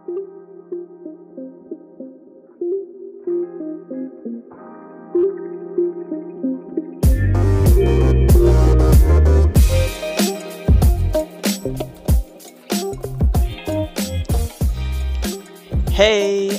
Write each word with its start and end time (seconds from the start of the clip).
Hey, 0.00 0.08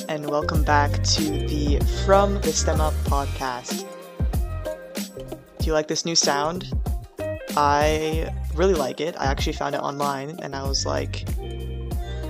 and 0.08 0.30
welcome 0.30 0.64
back 0.64 1.04
to 1.04 1.23
the 1.23 1.80
From 2.05 2.36
the 2.42 2.54
STEM 2.54 2.80
Up 2.80 2.94
podcast. 3.05 3.88
Do 5.58 5.66
you 5.66 5.73
like 5.73 5.88
this 5.88 6.05
new 6.05 6.16
sound? 6.16 6.71
I 7.58 8.32
really 8.54 8.76
like 8.76 9.02
it. 9.02 9.16
I 9.18 9.26
actually 9.26 9.54
found 9.54 9.73
it 9.73 9.80
online 9.80 10.38
and 10.44 10.55
I 10.55 10.62
was 10.68 10.86
like, 10.86 11.26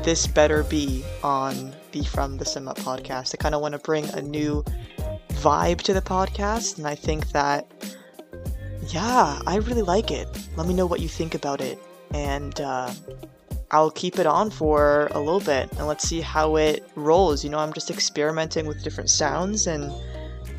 this 0.04 0.26
better 0.28 0.64
be 0.64 1.04
on 1.24 1.74
the 1.92 2.04
From 2.04 2.38
the 2.38 2.46
STEM 2.46 2.68
Up 2.68 2.78
podcast. 2.78 3.36
I 3.36 3.38
kind 3.38 3.54
of 3.54 3.62
want 3.62 3.74
to 3.74 3.80
bring 3.80 4.10
a 4.10 4.22
new 4.22 4.64
vibe 5.34 5.82
to 5.82 5.94
the 5.94 6.02
podcast, 6.02 6.78
and 6.78 6.88
I 6.88 6.96
think 6.96 7.32
that, 7.32 7.68
yeah, 8.88 9.40
I 9.46 9.58
really 9.58 9.82
like 9.84 10.12
it. 10.12 10.28
Let 10.56 10.68
me 10.68 10.74
know 10.74 10.86
what 10.86 11.00
you 11.00 11.08
think 11.08 11.36
about 11.36 11.62
it. 11.62 11.80
And, 12.14 12.60
uh, 12.60 12.92
I'll 13.72 13.92
keep 13.92 14.20
it 14.20 14.26
on 14.26 14.50
for 14.50 15.08
a 15.12 15.20
little 15.20 15.40
bit 15.40 15.72
and 15.78 15.88
let's 15.88 16.06
see 16.06 16.20
how 16.20 16.58
it 16.58 16.86
rolls. 16.96 17.42
You 17.42 17.50
know, 17.50 17.60
I'm 17.60 17.72
just 17.72 17.90
experimenting 17.90 18.66
with 18.66 18.84
different 18.84 19.10
sounds 19.10 19.66
and 19.66 19.94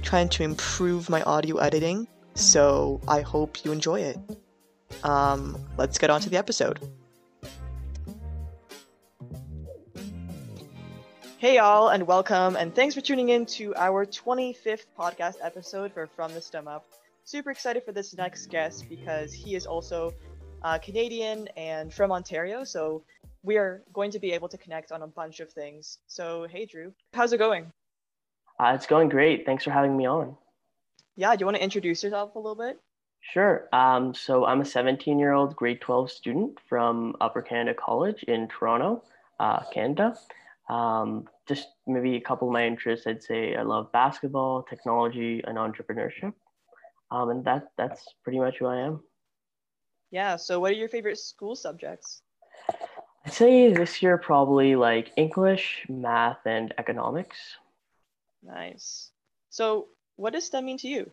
trying 0.00 0.30
to 0.30 0.42
improve 0.42 1.10
my 1.10 1.22
audio 1.24 1.58
editing. 1.58 2.08
So 2.34 3.02
I 3.06 3.20
hope 3.20 3.66
you 3.66 3.72
enjoy 3.72 4.00
it. 4.00 4.18
Um, 5.04 5.62
let's 5.76 5.98
get 5.98 6.08
on 6.08 6.22
to 6.22 6.30
the 6.30 6.38
episode. 6.38 6.80
Hey, 11.42 11.56
y'all, 11.56 11.88
and 11.88 12.06
welcome, 12.06 12.54
and 12.54 12.72
thanks 12.72 12.94
for 12.94 13.00
tuning 13.00 13.30
in 13.30 13.46
to 13.46 13.74
our 13.74 14.06
25th 14.06 14.84
podcast 14.96 15.34
episode 15.42 15.92
for 15.92 16.06
From 16.06 16.32
the 16.32 16.40
STEM 16.40 16.68
Up. 16.68 16.86
Super 17.24 17.50
excited 17.50 17.82
for 17.82 17.90
this 17.90 18.14
next 18.14 18.46
guest 18.46 18.88
because 18.88 19.32
he 19.32 19.56
is 19.56 19.66
also 19.66 20.14
uh, 20.62 20.78
Canadian 20.78 21.48
and 21.56 21.92
from 21.92 22.12
Ontario. 22.12 22.62
So 22.62 23.02
we 23.42 23.56
are 23.56 23.82
going 23.92 24.12
to 24.12 24.20
be 24.20 24.30
able 24.30 24.48
to 24.50 24.56
connect 24.56 24.92
on 24.92 25.02
a 25.02 25.08
bunch 25.08 25.40
of 25.40 25.50
things. 25.50 25.98
So, 26.06 26.46
hey, 26.48 26.64
Drew, 26.64 26.92
how's 27.12 27.32
it 27.32 27.38
going? 27.38 27.72
Uh, 28.60 28.74
it's 28.76 28.86
going 28.86 29.08
great. 29.08 29.44
Thanks 29.44 29.64
for 29.64 29.72
having 29.72 29.96
me 29.96 30.06
on. 30.06 30.36
Yeah, 31.16 31.34
do 31.34 31.40
you 31.40 31.46
want 31.46 31.56
to 31.56 31.64
introduce 31.64 32.04
yourself 32.04 32.36
a 32.36 32.38
little 32.38 32.54
bit? 32.54 32.80
Sure. 33.20 33.68
Um, 33.72 34.14
so, 34.14 34.44
I'm 34.44 34.60
a 34.60 34.64
17 34.64 35.18
year 35.18 35.32
old 35.32 35.56
grade 35.56 35.80
12 35.80 36.08
student 36.08 36.60
from 36.68 37.16
Upper 37.20 37.42
Canada 37.42 37.76
College 37.76 38.22
in 38.28 38.46
Toronto, 38.46 39.02
uh, 39.40 39.64
Canada. 39.74 40.16
Um, 40.72 41.28
just 41.46 41.68
maybe 41.86 42.16
a 42.16 42.20
couple 42.20 42.48
of 42.48 42.52
my 42.52 42.66
interests, 42.66 43.06
I'd 43.06 43.22
say 43.22 43.54
I 43.54 43.62
love 43.62 43.92
basketball, 43.92 44.62
technology, 44.62 45.42
and 45.46 45.58
entrepreneurship. 45.58 46.32
Um, 47.10 47.28
and 47.28 47.44
that, 47.44 47.68
that's 47.76 48.06
pretty 48.24 48.38
much 48.38 48.56
who 48.58 48.66
I 48.66 48.78
am. 48.78 49.00
Yeah. 50.10 50.36
So, 50.36 50.60
what 50.60 50.70
are 50.70 50.74
your 50.74 50.88
favorite 50.88 51.18
school 51.18 51.54
subjects? 51.56 52.22
I'd 53.26 53.34
say 53.34 53.72
this 53.72 54.02
year 54.02 54.16
probably 54.16 54.74
like 54.74 55.12
English, 55.16 55.84
math, 55.90 56.46
and 56.46 56.72
economics. 56.78 57.36
Nice. 58.42 59.10
So, 59.50 59.88
what 60.16 60.32
does 60.32 60.46
STEM 60.46 60.64
mean 60.64 60.78
to 60.78 60.88
you? 60.88 61.10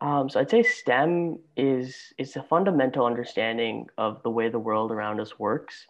Um, 0.00 0.28
so 0.28 0.38
I'd 0.38 0.50
say 0.50 0.62
STEM 0.62 1.38
is 1.56 2.12
is 2.18 2.36
a 2.36 2.42
fundamental 2.42 3.06
understanding 3.06 3.88
of 3.98 4.22
the 4.22 4.30
way 4.30 4.50
the 4.50 4.58
world 4.58 4.92
around 4.92 5.20
us 5.20 5.38
works. 5.38 5.86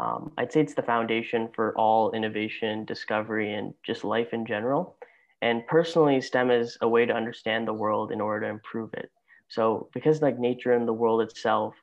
Um, 0.00 0.32
I'd 0.38 0.50
say 0.50 0.60
it's 0.62 0.74
the 0.74 0.82
foundation 0.82 1.50
for 1.54 1.76
all 1.76 2.12
innovation, 2.12 2.86
discovery, 2.86 3.52
and 3.52 3.74
just 3.84 4.02
life 4.02 4.32
in 4.32 4.46
general. 4.46 4.96
And 5.42 5.66
personally, 5.66 6.20
STEM 6.22 6.50
is 6.50 6.78
a 6.80 6.88
way 6.88 7.04
to 7.04 7.12
understand 7.12 7.68
the 7.68 7.74
world 7.74 8.10
in 8.10 8.20
order 8.20 8.46
to 8.46 8.52
improve 8.52 8.94
it. 8.94 9.10
So 9.48 9.90
because 9.92 10.22
like 10.22 10.38
nature 10.38 10.72
and 10.72 10.88
the 10.88 10.92
world 10.92 11.20
itself, 11.20 11.74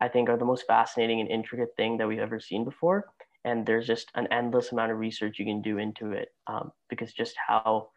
I 0.00 0.08
think 0.08 0.28
are 0.28 0.36
the 0.36 0.44
most 0.44 0.66
fascinating 0.66 1.20
and 1.20 1.28
intricate 1.28 1.76
thing 1.76 1.96
that 1.98 2.08
we've 2.08 2.18
ever 2.18 2.40
seen 2.40 2.64
before. 2.64 3.06
And 3.44 3.64
there's 3.64 3.86
just 3.86 4.10
an 4.16 4.26
endless 4.32 4.72
amount 4.72 4.90
of 4.90 4.98
research 4.98 5.38
you 5.38 5.44
can 5.44 5.62
do 5.62 5.78
into 5.78 6.12
it 6.12 6.28
um, 6.46 6.72
because 6.88 7.12
just 7.12 7.36
how 7.46 7.90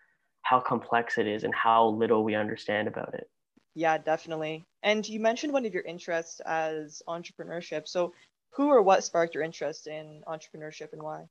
how 0.43 0.59
complex 0.59 1.17
it 1.17 1.25
is 1.25 1.45
and 1.45 1.55
how 1.55 1.87
little 1.87 2.23
we 2.23 2.35
understand 2.35 2.87
about 2.87 3.13
it. 3.13 3.29
Yeah, 3.75 3.97
definitely. 3.97 4.65
And 4.83 5.07
you 5.07 5.19
mentioned 5.19 5.53
one 5.53 5.65
of 5.65 5.73
your 5.73 5.83
interests 5.83 6.41
as 6.41 7.01
entrepreneurship. 7.07 7.87
So 7.87 8.13
who 8.55 8.69
or 8.69 8.81
what 8.81 9.03
sparked 9.03 9.35
your 9.35 9.43
interest 9.43 9.87
in 9.87 10.21
entrepreneurship 10.27 10.93
and 10.93 11.01
why? 11.01 11.25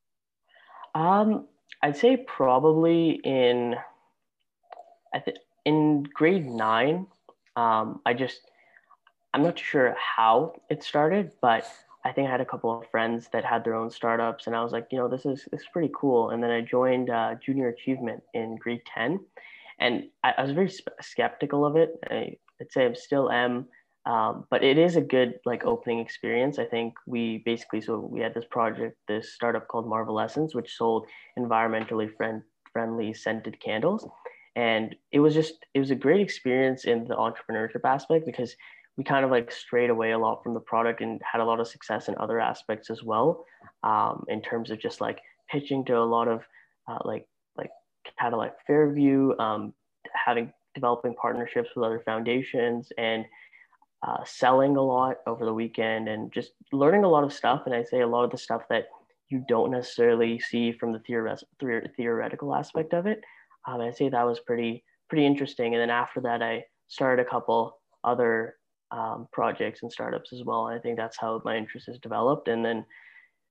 Um, 0.94 1.46
I'd 1.82 1.96
say 1.96 2.16
probably 2.16 3.20
in 3.24 3.76
I 5.14 5.20
think 5.20 5.38
in 5.64 6.04
grade 6.14 6.46
nine, 6.46 7.06
um, 7.56 8.00
I 8.06 8.14
just, 8.14 8.40
I'm 9.34 9.42
not 9.42 9.58
sure 9.58 9.94
how 9.98 10.54
it 10.70 10.82
started, 10.82 11.32
but 11.40 11.66
I 12.04 12.12
think 12.12 12.28
I 12.28 12.30
had 12.30 12.40
a 12.40 12.46
couple 12.46 12.76
of 12.76 12.88
friends 12.90 13.28
that 13.32 13.44
had 13.44 13.64
their 13.64 13.74
own 13.74 13.90
startups, 13.90 14.46
and 14.46 14.56
I 14.56 14.62
was 14.62 14.72
like, 14.72 14.88
you 14.90 14.98
know, 14.98 15.08
this 15.08 15.24
is 15.24 15.46
this 15.50 15.60
is 15.60 15.66
pretty 15.72 15.92
cool. 15.94 16.30
And 16.30 16.42
then 16.42 16.50
I 16.50 16.60
joined 16.60 17.10
uh, 17.10 17.36
Junior 17.44 17.68
Achievement 17.68 18.22
in 18.34 18.56
grade 18.56 18.82
ten, 18.92 19.20
and 19.78 20.04
I, 20.24 20.34
I 20.38 20.42
was 20.42 20.52
very 20.52 20.70
sp- 20.72 20.98
skeptical 21.00 21.64
of 21.64 21.76
it. 21.76 21.98
I, 22.10 22.36
would 22.58 22.72
say 22.72 22.86
I 22.86 22.92
still 22.94 23.30
am, 23.30 23.66
um, 24.04 24.44
but 24.50 24.64
it 24.64 24.78
is 24.78 24.96
a 24.96 25.00
good 25.00 25.38
like 25.44 25.64
opening 25.64 26.00
experience. 26.00 26.58
I 26.58 26.64
think 26.64 26.94
we 27.06 27.38
basically 27.44 27.80
so 27.80 27.98
we 27.98 28.20
had 28.20 28.34
this 28.34 28.44
project, 28.50 28.96
this 29.08 29.34
startup 29.34 29.68
called 29.68 29.88
Marvel 29.88 30.20
Essence, 30.20 30.54
which 30.54 30.76
sold 30.76 31.06
environmentally 31.38 32.14
friend 32.16 32.42
friendly 32.72 33.12
scented 33.12 33.60
candles 33.60 34.08
and 34.56 34.94
it 35.12 35.20
was 35.20 35.34
just 35.34 35.54
it 35.74 35.78
was 35.78 35.90
a 35.90 35.94
great 35.94 36.20
experience 36.20 36.84
in 36.84 37.04
the 37.04 37.14
entrepreneurship 37.14 37.84
aspect 37.84 38.26
because 38.26 38.54
we 38.96 39.04
kind 39.04 39.24
of 39.24 39.30
like 39.30 39.50
strayed 39.50 39.90
away 39.90 40.12
a 40.12 40.18
lot 40.18 40.42
from 40.42 40.52
the 40.52 40.60
product 40.60 41.00
and 41.00 41.20
had 41.30 41.40
a 41.40 41.44
lot 41.44 41.60
of 41.60 41.66
success 41.66 42.08
in 42.08 42.14
other 42.18 42.38
aspects 42.38 42.90
as 42.90 43.02
well 43.02 43.44
um, 43.82 44.24
in 44.28 44.42
terms 44.42 44.70
of 44.70 44.78
just 44.78 45.00
like 45.00 45.20
pitching 45.50 45.84
to 45.84 45.96
a 45.96 46.00
lot 46.00 46.28
of 46.28 46.42
uh, 46.88 46.98
like 47.04 47.26
like 47.56 47.70
Cadillac 48.18 48.54
Fairview, 48.66 49.36
um, 49.38 49.72
having 50.12 50.52
developing 50.74 51.14
partnerships 51.14 51.70
with 51.74 51.84
other 51.84 52.02
foundations 52.04 52.88
and 52.98 53.24
uh, 54.02 54.24
selling 54.24 54.76
a 54.76 54.82
lot 54.82 55.18
over 55.26 55.44
the 55.44 55.54
weekend 55.54 56.08
and 56.08 56.32
just 56.32 56.52
learning 56.72 57.04
a 57.04 57.08
lot 57.08 57.24
of 57.24 57.32
stuff. 57.32 57.62
And 57.66 57.74
I 57.74 57.84
say 57.84 58.00
a 58.00 58.06
lot 58.06 58.24
of 58.24 58.30
the 58.30 58.38
stuff 58.38 58.62
that 58.68 58.86
you 59.28 59.44
don't 59.48 59.70
necessarily 59.70 60.38
see 60.38 60.72
from 60.72 60.92
the 60.92 60.98
theoret- 60.98 61.94
theoretical 61.96 62.54
aspect 62.54 62.92
of 62.92 63.06
it 63.06 63.22
um, 63.66 63.80
I'd 63.80 63.96
say 63.96 64.08
that 64.08 64.26
was 64.26 64.40
pretty 64.40 64.84
pretty 65.08 65.26
interesting. 65.26 65.74
And 65.74 65.80
then 65.80 65.90
after 65.90 66.20
that, 66.22 66.42
I 66.42 66.64
started 66.88 67.24
a 67.24 67.28
couple 67.28 67.78
other 68.04 68.56
um, 68.90 69.28
projects 69.32 69.82
and 69.82 69.92
startups 69.92 70.32
as 70.32 70.42
well. 70.44 70.68
And 70.68 70.78
I 70.78 70.82
think 70.82 70.96
that's 70.96 71.18
how 71.18 71.40
my 71.44 71.56
interest 71.56 71.86
has 71.86 71.98
developed. 71.98 72.48
And 72.48 72.64
then 72.64 72.84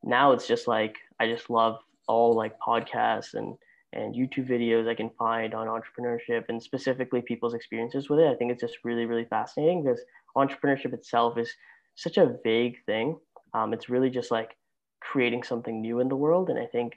now 0.04 0.32
it's 0.32 0.48
just 0.48 0.68
like 0.68 0.98
I 1.20 1.28
just 1.28 1.50
love 1.50 1.80
all 2.08 2.36
like 2.36 2.60
podcasts 2.60 3.34
and 3.34 3.56
and 3.94 4.16
YouTube 4.16 4.50
videos 4.50 4.88
I 4.88 4.96
can 4.96 5.10
find 5.20 5.54
on 5.54 5.68
entrepreneurship 5.68 6.46
and 6.48 6.64
specifically 6.64 7.22
people's 7.22 7.54
experiences 7.54 8.10
with 8.10 8.20
it. 8.20 8.28
I 8.28 8.36
think 8.36 8.52
it's 8.52 8.62
just 8.62 8.78
really 8.84 9.06
really 9.06 9.26
fascinating 9.26 9.84
because 9.84 10.02
entrepreneurship 10.36 10.94
itself 10.94 11.38
is 11.38 11.52
such 11.96 12.18
a 12.18 12.38
vague 12.44 12.78
thing. 12.86 13.18
Um, 13.54 13.74
it's 13.74 13.90
really 13.90 14.10
just 14.10 14.32
like 14.32 14.56
creating 15.02 15.44
something 15.44 15.82
new 15.82 16.00
in 16.00 16.08
the 16.08 16.16
world, 16.16 16.50
and 16.50 16.60
I 16.60 16.66
think 16.66 16.94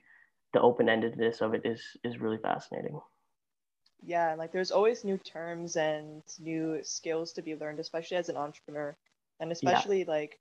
the 0.55 0.61
open-endedness 0.61 1.43
of 1.43 1.53
it 1.53 1.67
is 1.67 1.83
is 2.05 2.19
really 2.19 2.39
fascinating 2.39 2.99
yeah 4.03 4.35
like 4.35 4.53
there's 4.53 4.71
always 4.71 5.05
new 5.05 5.19
terms 5.19 5.77
and 5.77 6.23
new 6.39 6.79
skills 6.83 7.33
to 7.33 7.43
be 7.43 7.57
learned 7.57 7.81
especially 7.81 8.17
as 8.17 8.29
an 8.29 8.37
entrepreneur 8.37 8.97
and 9.41 9.51
especially 9.51 10.01
yeah. 10.01 10.11
like 10.11 10.39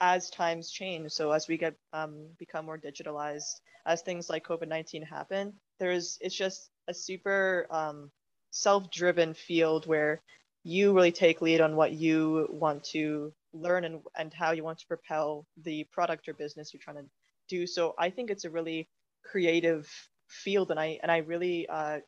as 0.00 0.30
times 0.30 0.70
change 0.70 1.10
so 1.10 1.30
as 1.30 1.48
we 1.48 1.56
get 1.56 1.74
um, 1.92 2.26
become 2.38 2.64
more 2.64 2.78
digitalized 2.78 3.60
as 3.86 4.02
things 4.02 4.28
like 4.28 4.46
covid-19 4.46 5.06
happen 5.06 5.52
there's 5.78 6.18
it's 6.20 6.34
just 6.34 6.70
a 6.88 6.94
super 6.94 7.66
um, 7.70 8.10
self-driven 8.50 9.34
field 9.34 9.86
where 9.86 10.20
you 10.64 10.92
really 10.92 11.12
take 11.12 11.40
lead 11.40 11.60
on 11.60 11.76
what 11.76 11.92
you 11.92 12.46
want 12.50 12.84
to 12.84 13.32
learn 13.52 13.84
and, 13.84 14.00
and 14.18 14.32
how 14.34 14.52
you 14.52 14.64
want 14.64 14.78
to 14.78 14.86
propel 14.86 15.46
the 15.62 15.84
product 15.92 16.28
or 16.28 16.34
business 16.34 16.72
you're 16.72 16.80
trying 16.82 16.96
to 16.96 17.10
do. 17.48 17.66
So 17.66 17.94
i 17.98 18.10
think 18.10 18.30
it's 18.30 18.44
a 18.44 18.50
really 18.50 18.88
creative 19.24 19.88
field 20.28 20.70
and 20.70 20.78
i 20.80 20.98
and 21.02 21.10
i 21.10 21.18
really 21.18 21.68
uh, 21.68 21.98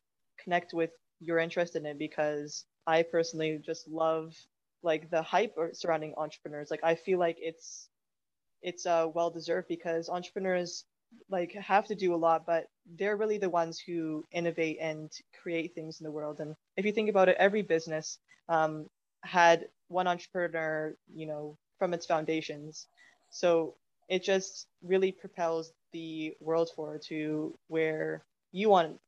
connect 0.43 0.73
with 0.73 0.91
your 1.19 1.39
interest 1.39 1.75
in 1.75 1.85
it 1.85 1.99
because 1.99 2.65
i 2.87 3.03
personally 3.03 3.59
just 3.65 3.87
love 3.87 4.33
like 4.83 5.09
the 5.09 5.21
hype 5.21 5.55
surrounding 5.73 6.13
entrepreneurs. 6.17 6.69
Like 6.71 6.83
i 6.83 6.95
feel 6.95 7.19
like 7.19 7.37
it's 7.39 7.89
it's 8.61 8.85
uh, 8.85 9.07
well 9.13 9.29
deserved 9.29 9.67
because 9.67 10.09
entrepreneurs 10.09 10.85
like 11.29 11.53
have 11.53 11.85
to 11.85 11.95
do 11.95 12.13
a 12.15 12.17
lot 12.17 12.45
but 12.45 12.65
they're 12.97 13.17
really 13.17 13.37
the 13.37 13.49
ones 13.49 13.79
who 13.79 14.23
innovate 14.31 14.77
and 14.81 15.11
create 15.41 15.75
things 15.75 15.99
in 15.99 16.05
the 16.05 16.11
world. 16.11 16.39
And 16.39 16.55
if 16.77 16.85
you 16.85 16.91
think 16.91 17.09
about 17.09 17.29
it 17.29 17.37
every 17.39 17.61
business 17.61 18.17
um, 18.49 18.85
had 19.23 19.67
one 19.87 20.07
entrepreneur 20.07 20.95
you 21.13 21.25
know 21.25 21.57
from 21.79 21.93
its 21.93 22.05
foundations 22.05 22.87
so 23.29 23.75
it 24.09 24.23
just 24.23 24.67
really 24.83 25.11
propels 25.11 25.73
the 25.91 26.33
world 26.39 26.69
forward 26.75 27.01
to 27.03 27.57
where 27.67 28.23
you 28.51 28.69
want 28.69 28.99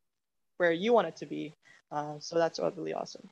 where 0.57 0.71
you 0.71 0.93
want 0.93 1.07
it 1.07 1.15
to 1.17 1.25
be. 1.25 1.53
Uh, 1.91 2.15
so 2.19 2.37
that's 2.37 2.59
really 2.59 2.93
awesome. 2.93 3.29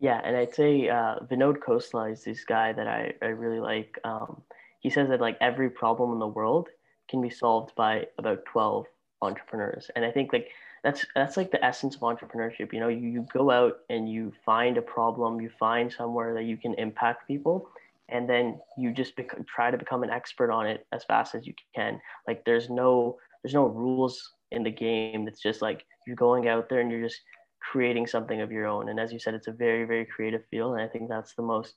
Yeah, 0.00 0.20
and 0.24 0.36
I'd 0.36 0.54
say 0.54 0.88
uh, 0.88 1.16
Vinod 1.30 1.58
Khosla 1.58 2.12
is 2.12 2.24
this 2.24 2.44
guy 2.44 2.72
that 2.72 2.88
I, 2.88 3.12
I 3.22 3.26
really 3.26 3.60
like. 3.60 3.98
Um, 4.04 4.42
he 4.80 4.90
says 4.90 5.08
that 5.10 5.20
like 5.20 5.36
every 5.40 5.70
problem 5.70 6.12
in 6.12 6.18
the 6.18 6.26
world 6.26 6.68
can 7.08 7.20
be 7.20 7.30
solved 7.30 7.74
by 7.76 8.06
about 8.18 8.44
12 8.46 8.86
entrepreneurs. 9.20 9.90
And 9.94 10.04
I 10.04 10.10
think 10.10 10.32
like 10.32 10.48
that's 10.82 11.06
that's 11.14 11.36
like 11.36 11.50
the 11.50 11.64
essence 11.64 11.94
of 11.94 12.00
entrepreneurship. 12.00 12.72
You 12.72 12.80
know, 12.80 12.88
you, 12.88 13.08
you 13.08 13.26
go 13.32 13.50
out 13.50 13.78
and 13.88 14.10
you 14.10 14.32
find 14.44 14.76
a 14.76 14.82
problem, 14.82 15.40
you 15.40 15.50
find 15.58 15.92
somewhere 15.92 16.34
that 16.34 16.44
you 16.44 16.56
can 16.56 16.74
impact 16.74 17.28
people, 17.28 17.68
and 18.08 18.28
then 18.28 18.58
you 18.76 18.92
just 18.92 19.14
bec- 19.16 19.46
try 19.46 19.70
to 19.70 19.78
become 19.78 20.02
an 20.02 20.10
expert 20.10 20.50
on 20.50 20.66
it 20.66 20.86
as 20.92 21.04
fast 21.04 21.34
as 21.34 21.46
you 21.46 21.54
can. 21.74 22.00
Like 22.26 22.44
there's 22.44 22.68
no 22.68 23.18
there's 23.42 23.54
no 23.54 23.66
rules 23.66 24.32
in 24.50 24.64
the 24.64 24.70
game. 24.70 25.28
It's 25.28 25.40
just 25.40 25.62
like 25.62 25.84
you're 26.06 26.16
going 26.16 26.48
out 26.48 26.68
there 26.68 26.80
and 26.80 26.90
you're 26.90 27.02
just 27.02 27.20
creating 27.60 28.06
something 28.08 28.40
of 28.40 28.50
your 28.50 28.66
own. 28.66 28.88
And 28.88 28.98
as 28.98 29.12
you 29.12 29.20
said, 29.20 29.34
it's 29.34 29.48
a 29.48 29.52
very 29.52 29.84
very 29.84 30.04
creative 30.04 30.42
field, 30.50 30.74
and 30.74 30.82
I 30.82 30.88
think 30.88 31.08
that's 31.08 31.34
the 31.34 31.42
most 31.42 31.74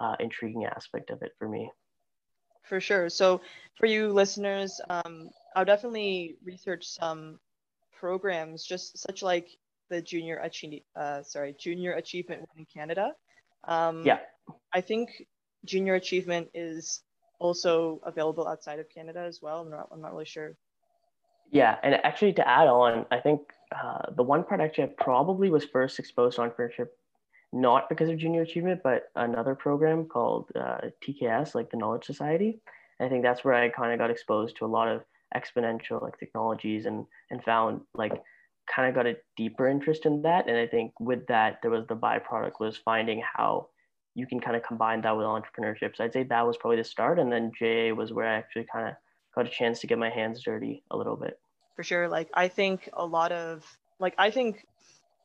uh, 0.00 0.16
intriguing 0.18 0.64
aspect 0.64 1.10
of 1.10 1.22
it 1.22 1.32
for 1.38 1.48
me. 1.48 1.70
For 2.64 2.80
sure. 2.80 3.08
So 3.08 3.40
for 3.78 3.86
you 3.86 4.12
listeners, 4.12 4.80
um, 4.88 5.30
I'll 5.54 5.64
definitely 5.64 6.36
research 6.44 6.86
some 6.86 7.38
programs, 8.00 8.64
just 8.64 8.98
such 8.98 9.22
like 9.22 9.48
the 9.90 10.00
junior 10.00 10.38
achievement, 10.38 10.82
uh, 10.96 11.22
sorry, 11.22 11.54
junior 11.58 11.92
achievement 11.92 12.48
in 12.56 12.64
Canada. 12.72 13.12
Um, 13.64 14.04
yeah. 14.06 14.20
I 14.72 14.80
think 14.80 15.10
junior 15.66 15.94
achievement 15.94 16.48
is 16.54 17.02
also 17.38 18.00
available 18.04 18.48
outside 18.48 18.78
of 18.78 18.86
Canada 18.88 19.20
as 19.20 19.40
well. 19.42 19.60
I'm 19.60 19.70
not, 19.70 19.88
I'm 19.92 20.00
not 20.00 20.12
really 20.12 20.24
sure. 20.24 20.56
Yeah, 21.52 21.76
and 21.82 21.94
actually 21.94 22.32
to 22.34 22.48
add 22.48 22.68
on, 22.68 23.06
I 23.10 23.18
think 23.18 23.40
uh, 23.74 24.12
the 24.16 24.22
one 24.22 24.44
part 24.44 24.60
actually 24.60 24.84
I 24.84 24.92
probably 24.98 25.50
was 25.50 25.64
first 25.64 25.98
exposed 25.98 26.36
to 26.36 26.42
entrepreneurship 26.42 26.88
not 27.52 27.88
because 27.88 28.08
of 28.08 28.16
junior 28.16 28.42
achievement, 28.42 28.80
but 28.84 29.10
another 29.16 29.56
program 29.56 30.06
called 30.06 30.50
uh, 30.54 30.78
TKS, 31.02 31.54
like 31.54 31.70
the 31.70 31.76
Knowledge 31.76 32.04
Society. 32.04 32.60
And 32.98 33.06
I 33.06 33.10
think 33.10 33.24
that's 33.24 33.42
where 33.44 33.54
I 33.54 33.68
kind 33.68 33.92
of 33.92 33.98
got 33.98 34.10
exposed 34.10 34.56
to 34.58 34.64
a 34.64 34.68
lot 34.68 34.86
of 34.88 35.02
exponential 35.36 36.02
like 36.02 36.18
technologies 36.18 36.86
and 36.86 37.06
and 37.30 37.42
found 37.42 37.82
like 37.94 38.22
kind 38.74 38.88
of 38.88 38.94
got 38.94 39.06
a 39.06 39.16
deeper 39.36 39.68
interest 39.68 40.06
in 40.06 40.22
that. 40.22 40.48
And 40.48 40.56
I 40.56 40.66
think 40.66 40.92
with 41.00 41.26
that, 41.26 41.58
there 41.62 41.70
was 41.70 41.86
the 41.88 41.96
byproduct 41.96 42.60
was 42.60 42.76
finding 42.76 43.22
how 43.36 43.68
you 44.14 44.26
can 44.26 44.40
kind 44.40 44.56
of 44.56 44.62
combine 44.62 45.00
that 45.02 45.16
with 45.16 45.26
entrepreneurship. 45.26 45.96
So 45.96 46.04
I'd 46.04 46.12
say 46.12 46.24
that 46.24 46.46
was 46.46 46.56
probably 46.56 46.76
the 46.76 46.84
start. 46.84 47.18
And 47.18 47.32
then 47.32 47.52
JA 47.58 47.94
was 47.94 48.12
where 48.12 48.26
I 48.26 48.34
actually 48.34 48.66
kind 48.72 48.88
of 48.88 48.94
got 49.34 49.46
a 49.46 49.50
chance 49.50 49.80
to 49.80 49.86
get 49.86 49.98
my 49.98 50.10
hands 50.10 50.42
dirty 50.42 50.82
a 50.90 50.96
little 50.96 51.16
bit. 51.16 51.38
For 51.76 51.82
sure. 51.82 52.08
Like 52.08 52.28
I 52.34 52.48
think 52.48 52.88
a 52.92 53.04
lot 53.04 53.32
of 53.32 53.64
like 53.98 54.14
I 54.18 54.30
think 54.30 54.66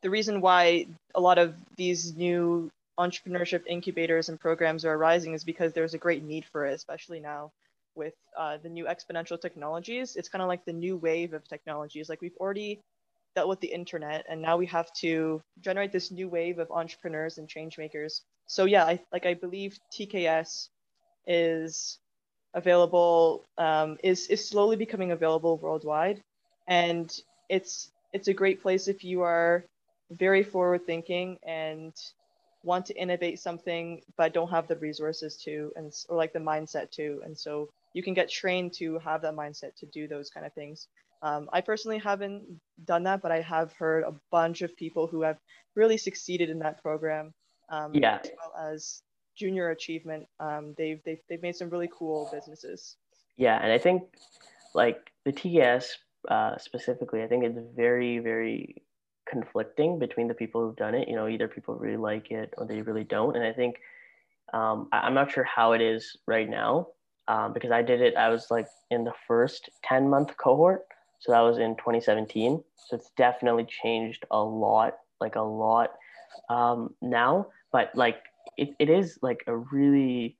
the 0.02 0.10
reason 0.10 0.40
why 0.40 0.86
a 1.14 1.20
lot 1.20 1.38
of 1.38 1.54
these 1.76 2.16
new 2.16 2.70
entrepreneurship 2.98 3.62
incubators 3.66 4.28
and 4.28 4.40
programs 4.40 4.84
are 4.84 4.94
arising 4.94 5.34
is 5.34 5.44
because 5.44 5.72
there's 5.72 5.94
a 5.94 5.98
great 5.98 6.22
need 6.22 6.44
for 6.44 6.64
it, 6.66 6.74
especially 6.74 7.20
now 7.20 7.52
with 7.96 8.14
uh, 8.38 8.58
the 8.62 8.68
new 8.68 8.84
exponential 8.84 9.40
technologies. 9.40 10.16
It's 10.16 10.28
kind 10.28 10.42
of 10.42 10.48
like 10.48 10.64
the 10.64 10.72
new 10.72 10.96
wave 10.96 11.32
of 11.32 11.46
technologies. 11.48 12.08
Like 12.08 12.20
we've 12.20 12.36
already 12.38 12.80
dealt 13.34 13.48
with 13.48 13.60
the 13.60 13.68
internet, 13.68 14.24
and 14.28 14.40
now 14.40 14.56
we 14.56 14.66
have 14.66 14.92
to 14.94 15.42
generate 15.60 15.92
this 15.92 16.10
new 16.10 16.28
wave 16.28 16.58
of 16.58 16.70
entrepreneurs 16.70 17.38
and 17.38 17.48
change 17.48 17.78
makers. 17.78 18.22
So 18.46 18.64
yeah, 18.64 18.84
I, 18.84 19.00
like 19.12 19.26
I 19.26 19.34
believe 19.34 19.78
TKS 19.92 20.68
is 21.26 21.98
available, 22.54 23.44
um, 23.58 23.98
is 24.02 24.28
is 24.28 24.46
slowly 24.48 24.76
becoming 24.76 25.12
available 25.12 25.58
worldwide, 25.58 26.22
and 26.66 27.12
it's 27.48 27.90
it's 28.12 28.28
a 28.28 28.34
great 28.34 28.62
place 28.62 28.88
if 28.88 29.04
you 29.04 29.22
are 29.22 29.64
very 30.10 30.42
forward 30.42 30.86
thinking 30.86 31.38
and 31.46 31.92
want 32.62 32.86
to 32.86 32.94
innovate 32.96 33.38
something 33.38 34.02
but 34.16 34.32
don't 34.32 34.50
have 34.50 34.66
the 34.66 34.76
resources 34.76 35.36
to 35.36 35.72
and 35.76 35.92
or 36.08 36.16
like 36.16 36.32
the 36.32 36.38
mindset 36.38 36.90
to 36.90 37.20
and 37.24 37.36
so 37.38 37.68
you 37.96 38.02
can 38.02 38.14
get 38.14 38.30
trained 38.30 38.72
to 38.74 38.98
have 38.98 39.22
that 39.22 39.34
mindset 39.34 39.74
to 39.76 39.86
do 39.86 40.06
those 40.06 40.30
kind 40.30 40.44
of 40.46 40.52
things 40.52 40.88
um, 41.22 41.48
i 41.52 41.60
personally 41.60 41.98
haven't 41.98 42.42
done 42.84 43.02
that 43.02 43.22
but 43.22 43.32
i 43.32 43.40
have 43.40 43.72
heard 43.72 44.04
a 44.04 44.14
bunch 44.30 44.62
of 44.62 44.76
people 44.76 45.06
who 45.06 45.22
have 45.22 45.38
really 45.74 45.96
succeeded 45.96 46.50
in 46.50 46.58
that 46.58 46.80
program 46.82 47.32
um, 47.70 47.94
yeah 47.94 48.18
as 48.22 48.30
well 48.38 48.70
as 48.70 49.02
junior 49.36 49.70
achievement 49.70 50.26
um, 50.40 50.74
they've, 50.76 51.00
they've 51.04 51.20
they've 51.28 51.42
made 51.42 51.56
some 51.56 51.70
really 51.70 51.90
cool 51.96 52.28
businesses 52.32 52.96
yeah 53.36 53.58
and 53.62 53.72
i 53.72 53.78
think 53.78 54.02
like 54.74 55.10
the 55.24 55.32
tks 55.32 55.86
uh, 56.28 56.56
specifically 56.58 57.22
i 57.22 57.26
think 57.26 57.44
it's 57.44 57.58
very 57.74 58.18
very 58.18 58.82
conflicting 59.26 59.98
between 59.98 60.28
the 60.28 60.34
people 60.34 60.62
who've 60.62 60.76
done 60.76 60.94
it. 60.94 61.08
You 61.08 61.16
know, 61.16 61.28
either 61.28 61.48
people 61.48 61.74
really 61.74 61.96
like 61.96 62.30
it 62.30 62.54
or 62.56 62.66
they 62.66 62.80
really 62.82 63.04
don't. 63.04 63.36
And 63.36 63.44
I 63.44 63.52
think 63.52 63.76
um, 64.52 64.88
I, 64.92 65.06
am 65.06 65.14
not 65.14 65.30
sure 65.30 65.44
how 65.44 65.72
it 65.72 65.80
is 65.80 66.16
right 66.26 66.48
now 66.48 66.88
um, 67.28 67.52
because 67.52 67.70
I 67.70 67.82
did 67.82 68.00
it. 68.00 68.16
I 68.16 68.28
was 68.28 68.46
like 68.50 68.66
in 68.90 69.04
the 69.04 69.12
first 69.26 69.70
10 69.84 70.08
month 70.08 70.36
cohort, 70.36 70.82
so 71.20 71.32
that 71.32 71.40
was 71.40 71.58
in 71.58 71.76
2017. 71.76 72.62
So 72.88 72.96
it's 72.96 73.10
definitely 73.16 73.66
changed 73.82 74.24
a 74.30 74.42
lot, 74.42 74.94
like 75.20 75.36
a 75.36 75.42
lot 75.42 75.90
um, 76.50 76.94
now. 77.02 77.48
But 77.72 77.90
like 77.94 78.18
it, 78.56 78.70
it 78.78 78.88
is 78.88 79.18
like 79.22 79.42
a 79.46 79.56
really 79.56 80.36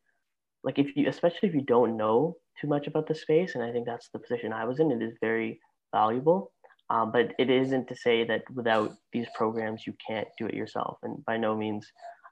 like 0.65 0.79
if 0.79 0.97
you 0.97 1.09
especially 1.09 1.49
if 1.49 1.55
you 1.55 1.63
don't 1.63 1.97
know 1.97 2.37
too 2.61 2.69
much 2.69 2.87
about 2.87 3.07
the 3.07 3.15
space, 3.15 3.55
and 3.55 3.65
I 3.65 3.73
think 3.73 3.87
that's 3.87 4.09
the 4.13 4.19
position 4.19 4.53
I 4.53 4.65
was 4.65 4.81
in. 4.81 4.91
It 4.91 5.03
is 5.03 5.15
very 5.21 5.61
valuable 5.93 6.53
um, 6.91 7.11
but 7.11 7.33
it 7.39 7.51
isn't 7.51 7.89
to 7.89 7.97
say 7.97 8.25
that 8.25 8.43
without 8.55 8.93
these 9.13 9.27
programs 9.35 9.87
you 9.87 9.95
can't 10.07 10.29
do 10.39 10.47
it 10.47 10.55
yourself, 10.55 10.99
and 11.03 11.25
by 11.25 11.37
no 11.37 11.57
means 11.57 11.87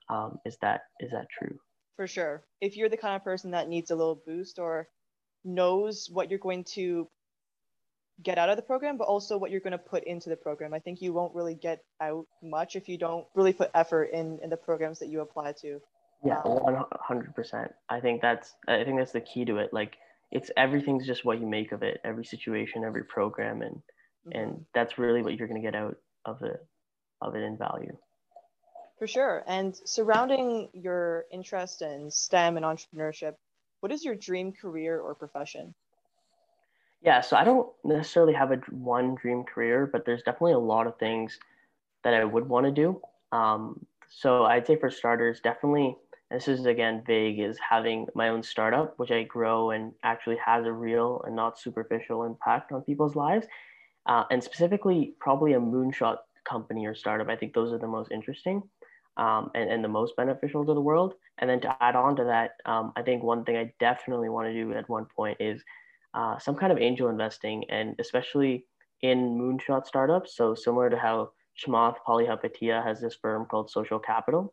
um, 0.09 0.39
is 0.47 0.57
that 0.63 0.83
is 1.01 1.11
that 1.11 1.27
true. 1.37 1.59
For 1.97 2.07
sure, 2.07 2.43
if 2.61 2.77
you're 2.77 2.89
the 2.89 2.97
kind 2.97 3.15
of 3.15 3.23
person 3.23 3.53
that 3.53 3.69
needs 3.69 3.91
a 3.91 3.97
little 3.97 4.21
boost 4.27 4.59
or 4.59 4.89
knows 5.45 6.09
what 6.11 6.29
you're 6.29 6.41
going 6.41 6.65
to 6.65 7.09
get 8.23 8.39
out 8.39 8.49
of 8.49 8.57
the 8.57 8.63
program, 8.63 8.97
but 8.97 9.05
also 9.05 9.37
what 9.37 9.51
you're 9.51 9.61
going 9.61 9.73
to 9.73 9.79
put 9.79 10.05
into 10.05 10.29
the 10.29 10.37
program. 10.37 10.75
I 10.75 10.79
think 10.79 11.01
you 11.01 11.13
won't 11.13 11.35
really 11.35 11.55
get 11.55 11.85
out 12.01 12.27
much 12.43 12.77
if 12.77 12.89
you 12.89 12.99
don't 12.99 13.27
really 13.35 13.53
put 13.53 13.71
effort 13.75 14.05
in 14.13 14.39
in 14.43 14.51
the 14.51 14.57
programs 14.57 14.99
that 15.01 15.09
you 15.09 15.21
apply 15.21 15.53
to. 15.63 15.81
Yeah, 16.25 16.41
um, 16.45 16.63
one 16.63 16.85
hundred 17.01 17.35
percent. 17.35 17.73
I 17.89 18.01
think 18.01 18.23
that's 18.23 18.55
I 18.67 18.85
think 18.85 18.99
that's 18.99 19.13
the 19.13 19.21
key 19.21 19.45
to 19.45 19.59
it. 19.59 19.73
Like 19.73 19.97
it's 20.31 20.51
everything's 20.57 21.07
just 21.07 21.25
what 21.25 21.41
you 21.41 21.47
make 21.47 21.73
of 21.73 21.83
it. 21.83 22.01
Every 22.05 22.25
situation, 22.25 22.85
every 22.85 23.05
program, 23.05 23.63
and 23.63 23.77
mm-hmm. 23.77 24.39
and 24.39 24.65
that's 24.75 24.99
really 24.99 25.23
what 25.23 25.37
you're 25.37 25.49
going 25.49 25.63
to 25.63 25.67
get 25.71 25.77
out 25.77 25.97
of 26.25 26.43
it 26.43 26.67
of 27.21 27.35
it 27.35 27.43
in 27.43 27.57
value 27.57 27.97
for 28.99 29.07
sure. 29.07 29.43
And 29.47 29.77
surrounding 29.85 30.69
your 30.73 31.25
interest 31.33 31.83
in 31.83 32.11
stem 32.11 32.57
and 32.57 32.65
entrepreneurship 32.65 33.35
what 33.85 33.93
is 33.93 34.03
your 34.03 34.15
dream 34.15 34.51
career 34.51 34.99
or 34.99 35.15
profession? 35.15 35.75
Yeah 37.03 37.21
so 37.21 37.37
i 37.37 37.45
don't 37.45 37.69
necessarily 37.85 38.33
have 38.33 38.51
a 38.51 38.57
one 38.71 39.15
dream 39.15 39.45
career 39.45 39.87
but 39.93 40.07
there's 40.07 40.23
definitely 40.23 40.55
a 40.55 40.59
lot 40.59 40.87
of 40.87 40.99
things 40.99 41.39
that 42.03 42.15
i 42.15 42.25
would 42.25 42.49
want 42.49 42.65
to 42.65 42.73
do. 42.73 42.99
Um, 43.31 43.85
so 44.09 44.45
i'd 44.45 44.67
say 44.67 44.77
for 44.77 44.91
starters 44.91 45.41
definitely 45.41 45.99
this 46.31 46.49
is 46.49 46.65
again 46.65 47.03
vague 47.07 47.41
is 47.41 47.59
having 47.59 48.07
my 48.15 48.31
own 48.31 48.43
startup 48.43 48.99
which 48.99 49.11
i 49.11 49.23
grow 49.25 49.73
and 49.73 49.93
actually 50.03 50.39
has 50.43 50.65
a 50.65 50.73
real 50.73 51.23
and 51.27 51.37
not 51.37 51.59
superficial 51.59 52.25
impact 52.25 52.73
on 52.73 52.81
people's 52.81 53.15
lives. 53.15 53.47
Uh, 54.07 54.25
and 54.31 54.43
specifically 54.43 55.15
probably 55.21 55.53
a 55.53 55.61
moonshot 55.61 56.19
company 56.45 56.87
or 56.87 56.95
startup. 56.95 57.29
I 57.29 57.37
think 57.37 57.53
those 57.53 57.71
are 57.71 57.79
the 57.79 57.87
most 57.87 58.11
interesting 58.11 58.63
um, 59.17 59.51
and, 59.55 59.71
and 59.71 59.85
the 59.85 59.89
most 59.89 60.17
beneficial 60.17 60.65
to 60.65 60.75
the 60.75 60.81
world. 60.81 61.15
And 61.39 61.49
then 61.49 61.61
to 61.61 61.77
add 61.83 61.97
on 61.97 62.17
to 62.17 62.25
that, 62.25 62.53
um, 62.67 62.93
I 62.97 63.03
think 63.03 63.23
one 63.23 63.45
thing 63.45 63.57
I 63.57 63.73
definitely 63.81 64.29
want 64.29 64.49
to 64.49 64.53
do 64.53 64.73
at 64.75 64.89
one 64.89 65.07
point 65.07 65.39
is 65.41 65.63
uh, 66.15 66.39
some 66.39 66.55
kind 66.55 66.73
of 66.73 66.79
angel 66.79 67.09
investing, 67.09 67.65
and 67.71 67.95
especially 67.99 68.67
in 69.03 69.37
moonshot 69.39 69.87
startups. 69.87 70.37
So 70.37 70.55
similar 70.55 70.91
to 70.91 70.97
how 70.97 71.31
Chamath 71.59 71.97
Palihapitiya 72.07 72.85
has 72.85 73.01
this 73.01 73.17
firm 73.21 73.47
called 73.47 73.71
Social 73.71 73.99
Capital. 73.99 74.53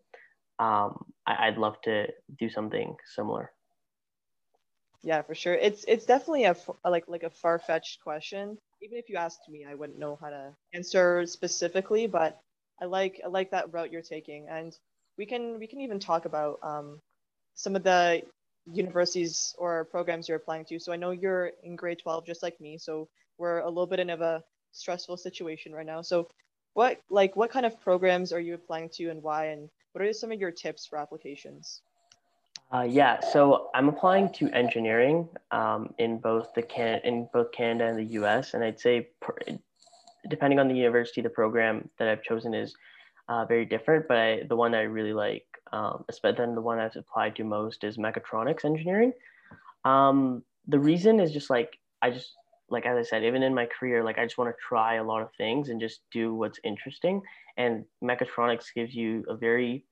Um, 0.60 1.06
I, 1.26 1.48
I'd 1.48 1.58
love 1.58 1.82
to 1.84 2.08
do 2.40 2.50
something 2.50 2.96
similar. 3.16 3.52
Yeah, 5.04 5.24
for 5.24 5.34
sure. 5.34 5.56
It's 5.56 5.84
it's 5.88 6.06
definitely 6.06 6.46
a 6.46 6.56
like 6.86 7.06
like 7.08 7.24
a 7.24 7.30
far 7.32 7.58
fetched 7.58 8.02
question 8.04 8.58
even 8.82 8.98
if 8.98 9.10
you 9.10 9.16
asked 9.16 9.48
me, 9.48 9.66
I 9.66 9.76
wouldn't 9.76 10.00
know 10.00 10.18
how 10.20 10.30
to 10.30 10.54
answer 10.74 11.26
specifically, 11.26 12.08
but 12.08 12.40
I 12.82 12.86
like 12.86 13.22
I 13.24 13.28
like 13.28 13.52
that 13.52 13.72
route 13.72 13.92
you're 13.92 14.02
taking, 14.02 14.48
and 14.50 14.78
we 15.18 15.26
can 15.26 15.60
we 15.60 15.68
can 15.68 15.82
even 15.82 16.00
talk 16.00 16.26
about 16.26 16.60
um, 16.64 17.00
some 17.54 17.76
of 17.76 17.84
the 17.84 18.24
universities 18.66 19.56
or 19.58 19.86
programs 19.86 20.28
you're 20.28 20.38
applying 20.38 20.66
to. 20.66 20.80
So 20.80 20.92
I 20.92 20.96
know 20.96 21.12
you're 21.12 21.52
in 21.64 21.76
grade 21.76 22.00
12, 22.02 22.26
just 22.26 22.44
like 22.44 22.60
me, 22.60 22.78
so 22.78 23.08
we're 23.38 23.60
a 23.60 23.68
little 23.68 23.88
bit 23.88 24.00
in 24.00 24.10
of 24.10 24.22
a 24.22 24.44
stressful 24.72 25.18
situation 25.18 25.74
right 25.74 25.86
now. 25.86 26.02
So 26.02 26.28
what 26.74 27.02
like 27.10 27.36
what 27.36 27.52
kind 27.52 27.66
of 27.66 27.80
programs 27.82 28.34
are 28.34 28.40
you 28.40 28.56
applying 28.56 28.90
to, 28.94 29.10
and 29.10 29.22
why, 29.22 29.48
and 29.48 29.70
what 29.92 30.04
are 30.04 30.14
some 30.14 30.32
of 30.32 30.40
your 30.40 30.52
tips 30.52 30.86
for 30.86 30.98
applications? 30.98 31.82
Uh, 32.74 32.88
yeah, 32.90 33.20
so 33.20 33.70
I'm 33.76 33.90
applying 33.90 34.32
to 34.34 34.50
engineering 34.52 35.28
um, 35.52 35.94
in 35.98 36.18
both 36.20 36.54
the 36.54 36.62
can 36.62 37.02
in 37.04 37.28
both 37.34 37.52
Canada 37.52 37.90
and 37.90 38.00
the 38.00 38.14
U.S. 38.14 38.54
And 38.54 38.64
I'd 38.64 38.80
say, 38.80 39.10
depending 40.30 40.60
on 40.60 40.68
the 40.68 40.76
university, 40.76 41.22
the 41.22 41.30
program 41.30 41.90
that 41.98 42.08
I've 42.08 42.24
chosen 42.24 42.54
is 42.54 42.76
uh, 43.30 43.46
very 43.46 43.66
different. 43.66 44.08
But 44.08 44.18
I, 44.18 44.44
the 44.48 44.56
one 44.56 44.72
that 44.72 44.80
I 44.80 44.84
really 44.84 45.14
like, 45.14 45.46
um, 45.72 46.06
then 46.24 46.56
the 46.56 46.62
one 46.62 46.80
I've 46.80 46.96
applied 46.96 47.36
to 47.38 47.44
most 47.44 47.84
is 47.84 47.98
mechatronics 47.98 48.66
engineering. 48.66 49.14
Um, 49.86 50.44
the 50.68 50.80
reason 50.80 51.20
is 51.20 51.32
just 51.32 51.50
like 51.50 51.78
I 52.02 52.12
just 52.12 52.36
like 52.72 52.86
as 52.86 52.98
I 52.98 53.04
said, 53.04 53.24
even 53.24 53.44
in 53.44 53.54
my 53.54 53.68
career, 53.68 54.04
like 54.04 54.18
I 54.18 54.24
just 54.24 54.38
want 54.38 54.50
to 54.50 54.56
try 54.68 54.96
a 54.96 55.04
lot 55.04 55.22
of 55.22 55.30
things 55.38 55.70
and 55.70 55.80
just 55.80 56.02
do 56.12 56.34
what's 56.34 56.60
interesting. 56.64 57.22
And 57.58 57.84
mechatronics 58.04 58.74
gives 58.74 58.96
you 58.96 59.26
a 59.28 59.36
very, 59.36 59.86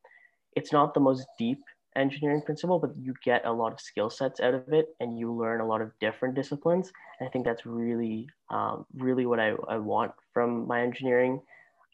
it's 0.56 0.72
not 0.72 0.94
the 0.94 1.02
most 1.02 1.26
deep 1.38 1.60
engineering 2.00 2.42
principle, 2.42 2.80
but 2.80 2.92
you 2.98 3.14
get 3.24 3.46
a 3.46 3.52
lot 3.52 3.74
of 3.74 3.80
skill 3.80 4.10
sets 4.10 4.40
out 4.40 4.54
of 4.54 4.72
it 4.74 4.96
and 5.00 5.18
you 5.20 5.34
learn 5.34 5.62
a 5.62 5.66
lot 5.66 5.82
of 5.82 5.92
different 6.00 6.36
disciplines. 6.36 6.92
And 7.20 7.28
I 7.28 7.32
think 7.32 7.46
that's 7.46 7.66
really, 7.66 8.28
um, 8.50 8.86
really 8.96 9.26
what 9.26 9.40
I, 9.40 9.54
I 9.68 9.78
want 9.78 10.12
from 10.34 10.68
my 10.68 10.82
engineering 10.82 11.42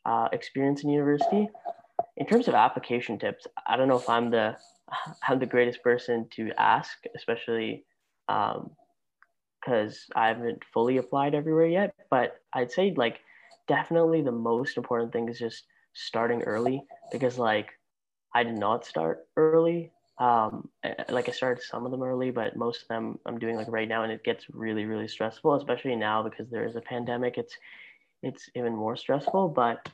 uh, 0.06 0.30
experience 0.32 0.84
in 0.84 0.90
university. 0.90 1.50
In 2.18 2.26
terms 2.26 2.48
of 2.48 2.54
application 2.54 3.18
tips, 3.20 3.48
I 3.68 3.76
don't 3.76 3.88
know 3.88 3.98
if 3.98 4.10
I'm 4.10 4.30
the 4.30 4.56
I'm 5.28 5.40
the 5.40 5.46
greatest 5.46 5.82
person 5.84 6.28
to 6.36 6.52
ask, 6.58 6.98
especially 7.16 7.86
because 8.28 8.60
um, 9.66 10.16
I 10.16 10.28
haven't 10.28 10.64
fully 10.74 10.98
applied 10.98 11.34
everywhere 11.34 11.66
yet. 11.66 11.96
But 12.10 12.38
I'd 12.54 12.72
say 12.72 12.94
like 12.96 13.20
definitely 13.68 14.22
the 14.22 14.32
most 14.32 14.78
important 14.78 15.12
thing 15.12 15.28
is 15.28 15.40
just 15.40 15.64
starting 15.94 16.44
early 16.44 16.84
because 17.12 17.40
like 17.40 17.72
I 18.34 18.44
did 18.44 18.58
not 18.58 18.86
start 18.86 19.28
early. 19.38 19.92
Um, 20.18 20.70
like 21.10 21.28
I 21.28 21.34
started 21.34 21.64
some 21.64 21.86
of 21.86 21.92
them 21.92 22.02
early, 22.02 22.32
but 22.32 22.56
most 22.56 22.84
of 22.84 22.88
them 22.88 23.20
I'm 23.26 23.38
doing 23.38 23.56
like 23.56 23.68
right 23.70 23.88
now, 23.88 24.04
and 24.04 24.12
it 24.12 24.24
gets 24.24 24.46
really, 24.50 24.86
really 24.86 25.08
stressful, 25.08 25.56
especially 25.56 25.96
now 25.96 26.24
because 26.24 26.50
there 26.50 26.66
is 26.66 26.76
a 26.76 26.82
pandemic. 26.82 27.38
It's 27.38 27.56
it's 28.24 28.50
even 28.56 28.76
more 28.76 28.96
stressful, 28.96 29.50
but 29.50 29.90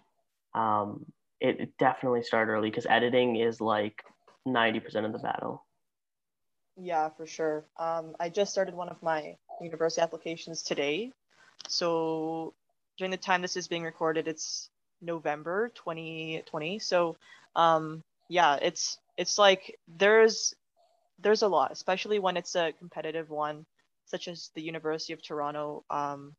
um, 0.53 1.05
it, 1.39 1.59
it 1.59 1.77
definitely 1.77 2.23
started 2.23 2.51
early 2.51 2.69
because 2.69 2.85
editing 2.87 3.37
is 3.37 3.59
like 3.59 4.03
90% 4.47 5.05
of 5.05 5.11
the 5.11 5.19
battle. 5.19 5.65
Yeah, 6.77 7.09
for 7.09 7.25
sure. 7.25 7.65
Um, 7.77 8.15
I 8.19 8.29
just 8.29 8.51
started 8.51 8.73
one 8.73 8.89
of 8.89 9.01
my 9.03 9.35
university 9.59 10.01
applications 10.01 10.63
today. 10.63 11.11
So 11.67 12.53
during 12.97 13.11
the 13.11 13.17
time 13.17 13.41
this 13.41 13.57
is 13.57 13.67
being 13.67 13.83
recorded, 13.83 14.27
it's 14.27 14.69
November 15.01 15.69
2020. 15.75 16.79
So 16.79 17.17
um, 17.55 18.03
yeah, 18.29 18.57
it's 18.61 18.99
it's 19.21 19.37
like 19.37 19.77
there's 19.87 20.55
there's 21.19 21.43
a 21.43 21.47
lot, 21.47 21.71
especially 21.71 22.17
when 22.17 22.37
it's 22.37 22.55
a 22.55 22.73
competitive 22.79 23.29
one, 23.29 23.67
such 24.05 24.27
as 24.27 24.49
the 24.55 24.63
University 24.63 25.13
of 25.13 25.21
Toronto. 25.21 25.83
Um, 25.91 26.35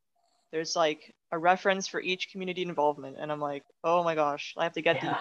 there's 0.51 0.75
like 0.75 1.15
a 1.31 1.39
reference 1.39 1.87
for 1.87 2.01
each 2.01 2.31
community 2.33 2.63
involvement, 2.63 3.19
and 3.21 3.31
I'm 3.31 3.41
like, 3.41 3.63
oh 3.85 4.03
my 4.03 4.17
gosh, 4.17 4.55
I 4.57 4.65
have 4.65 4.73
to 4.73 4.83
get 4.83 4.97
yeah. 4.97 5.19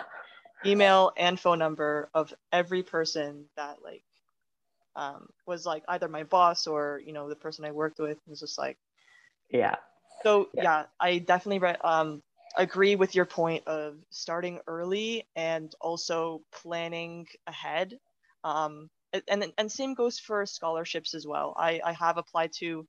the 0.64 0.72
email 0.72 1.12
and 1.16 1.40
phone 1.40 1.60
number 1.60 2.10
of 2.16 2.34
every 2.52 2.82
person 2.82 3.46
that 3.56 3.78
like 3.84 4.04
um, 4.96 5.28
was 5.46 5.64
like 5.64 5.84
either 5.88 6.08
my 6.08 6.24
boss 6.24 6.66
or 6.66 7.00
you 7.06 7.14
know 7.14 7.30
the 7.30 7.36
person 7.36 7.64
I 7.64 7.72
worked 7.72 8.00
with. 8.00 8.18
It 8.18 8.30
was 8.30 8.40
just 8.40 8.58
like, 8.58 8.80
yeah. 9.52 9.76
So 10.24 10.50
yeah, 10.56 10.64
yeah 10.64 10.84
I 11.00 11.20
definitely 11.20 11.60
re- 11.60 11.84
um, 11.84 12.24
agree 12.58 12.96
with 12.96 13.16
your 13.16 13.26
point 13.26 13.68
of 13.68 13.96
starting 14.10 14.60
early 14.68 15.28
and 15.36 15.74
also 15.82 16.42
planning 16.52 17.28
ahead. 17.48 17.98
Um, 18.44 18.90
and 19.28 19.54
and 19.58 19.72
same 19.72 19.94
goes 19.94 20.20
for 20.20 20.46
scholarships 20.46 21.14
as 21.14 21.28
well. 21.28 21.54
I 21.58 21.82
I 21.84 21.94
have 21.94 22.18
applied 22.18 22.52
to, 22.60 22.88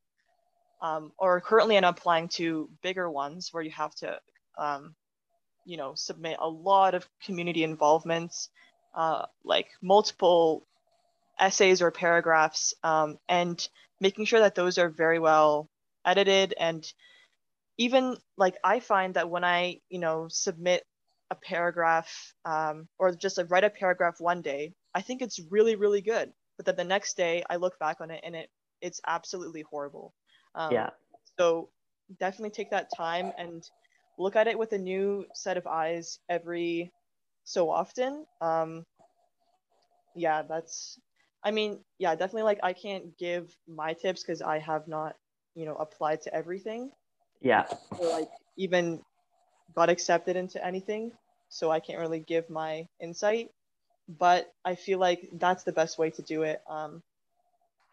um, 0.81 1.13
or 1.19 1.41
currently 1.41 1.77
I'm 1.77 1.85
applying 1.85 2.29
to 2.31 2.71
bigger 2.83 3.11
ones 3.11 3.51
where 3.53 3.63
you 3.63 3.71
have 3.73 3.95
to, 3.97 4.21
um, 4.59 4.95
you 5.65 5.77
know, 5.77 5.95
submit 5.95 6.39
a 6.41 6.49
lot 6.49 6.95
of 6.95 7.09
community 7.25 7.65
involvements, 7.65 8.51
uh, 8.95 9.27
like 9.45 9.69
multiple 9.83 10.67
essays 11.39 11.83
or 11.83 11.91
paragraphs, 11.91 12.75
um, 12.83 13.19
and 13.29 13.69
making 14.01 14.25
sure 14.27 14.41
that 14.41 14.55
those 14.55 14.79
are 14.79 14.89
very 14.91 15.19
well 15.19 15.69
edited 16.05 16.55
and 16.59 16.93
even 17.79 18.17
like 18.37 18.57
I 18.65 18.81
find 18.81 19.15
that 19.15 19.31
when 19.31 19.45
I, 19.45 19.81
you 19.89 19.99
know, 19.99 20.27
submit 20.29 20.85
a 21.31 21.35
paragraph 21.35 22.35
um, 22.45 22.89
or 22.99 23.13
just 23.15 23.39
like 23.39 23.51
write 23.51 23.65
a 23.65 23.71
paragraph 23.71 24.17
one 24.19 24.43
day, 24.43 24.75
I 24.95 25.01
think 25.01 25.23
it's 25.23 25.41
really, 25.51 25.77
really 25.77 26.03
good. 26.03 26.33
But 26.57 26.67
then 26.67 26.77
the 26.77 26.85
next 26.85 27.17
day 27.17 27.43
I 27.49 27.57
look 27.57 27.79
back 27.79 28.01
on 28.01 28.11
it 28.11 28.21
and 28.25 28.37
it 28.37 28.51
it's 28.81 29.01
absolutely 29.07 29.63
horrible. 29.63 30.13
Um, 30.55 30.73
yeah. 30.73 30.91
So 31.39 31.71
definitely 32.21 32.51
take 32.51 32.71
that 32.71 32.91
time 32.95 33.33
and 33.39 33.63
look 34.19 34.37
at 34.37 34.49
it 34.49 34.59
with 34.59 34.73
a 34.73 34.79
new 34.79 35.25
set 35.35 35.57
of 35.57 35.67
eyes 35.67 36.19
every 36.29 36.93
so 37.45 37.71
often. 37.71 38.27
Um, 38.41 38.85
yeah, 40.15 40.43
that's. 40.43 40.99
I 41.45 41.51
mean, 41.51 41.81
yeah, 41.99 42.15
definitely. 42.15 42.43
Like 42.43 42.61
I 42.63 42.73
can't 42.73 43.17
give 43.19 43.57
my 43.67 43.95
tips 43.95 44.23
because 44.23 44.43
I 44.43 44.59
have 44.59 44.87
not, 44.87 45.17
you 45.55 45.65
know, 45.65 45.75
applied 45.75 46.21
to 46.23 46.35
everything 46.35 46.91
yeah. 47.43 47.67
Or 47.99 48.09
like 48.09 48.31
even 48.57 49.01
got 49.75 49.89
accepted 49.89 50.37
into 50.37 50.65
anything 50.65 51.13
so 51.49 51.71
i 51.71 51.81
can't 51.81 51.99
really 51.99 52.21
give 52.21 52.49
my 52.51 52.87
insight 53.01 53.51
but 54.19 54.53
i 54.65 54.75
feel 54.75 54.99
like 54.99 55.29
that's 55.35 55.65
the 55.65 55.73
best 55.73 55.99
way 55.99 56.11
to 56.11 56.23
do 56.23 56.43
it. 56.43 56.61
Um, 56.69 57.03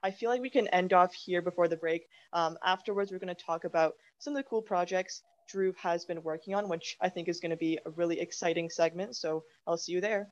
i 0.03 0.11
feel 0.11 0.29
like 0.29 0.41
we 0.41 0.49
can 0.49 0.67
end 0.69 0.93
off 0.93 1.13
here 1.13 1.41
before 1.41 1.67
the 1.67 1.77
break. 1.77 2.07
Um, 2.33 2.57
afterwards 2.65 3.11
we're 3.11 3.19
going 3.19 3.35
to 3.35 3.45
talk 3.45 3.63
about 3.63 3.95
some 4.17 4.33
of 4.33 4.37
the 4.37 4.49
cool 4.49 4.61
projects 4.61 5.23
drew 5.49 5.73
has 5.81 6.05
been 6.05 6.21
working 6.21 6.53
on 6.53 6.69
which 6.69 6.95
i 7.01 7.09
think 7.09 7.27
is 7.27 7.39
going 7.39 7.49
to 7.49 7.57
be 7.57 7.79
a 7.85 7.89
really 7.91 8.19
exciting 8.19 8.69
segment 8.69 9.15
so 9.15 9.43
i'll 9.67 9.77
see 9.77 9.93
you 9.93 10.01
there 10.01 10.29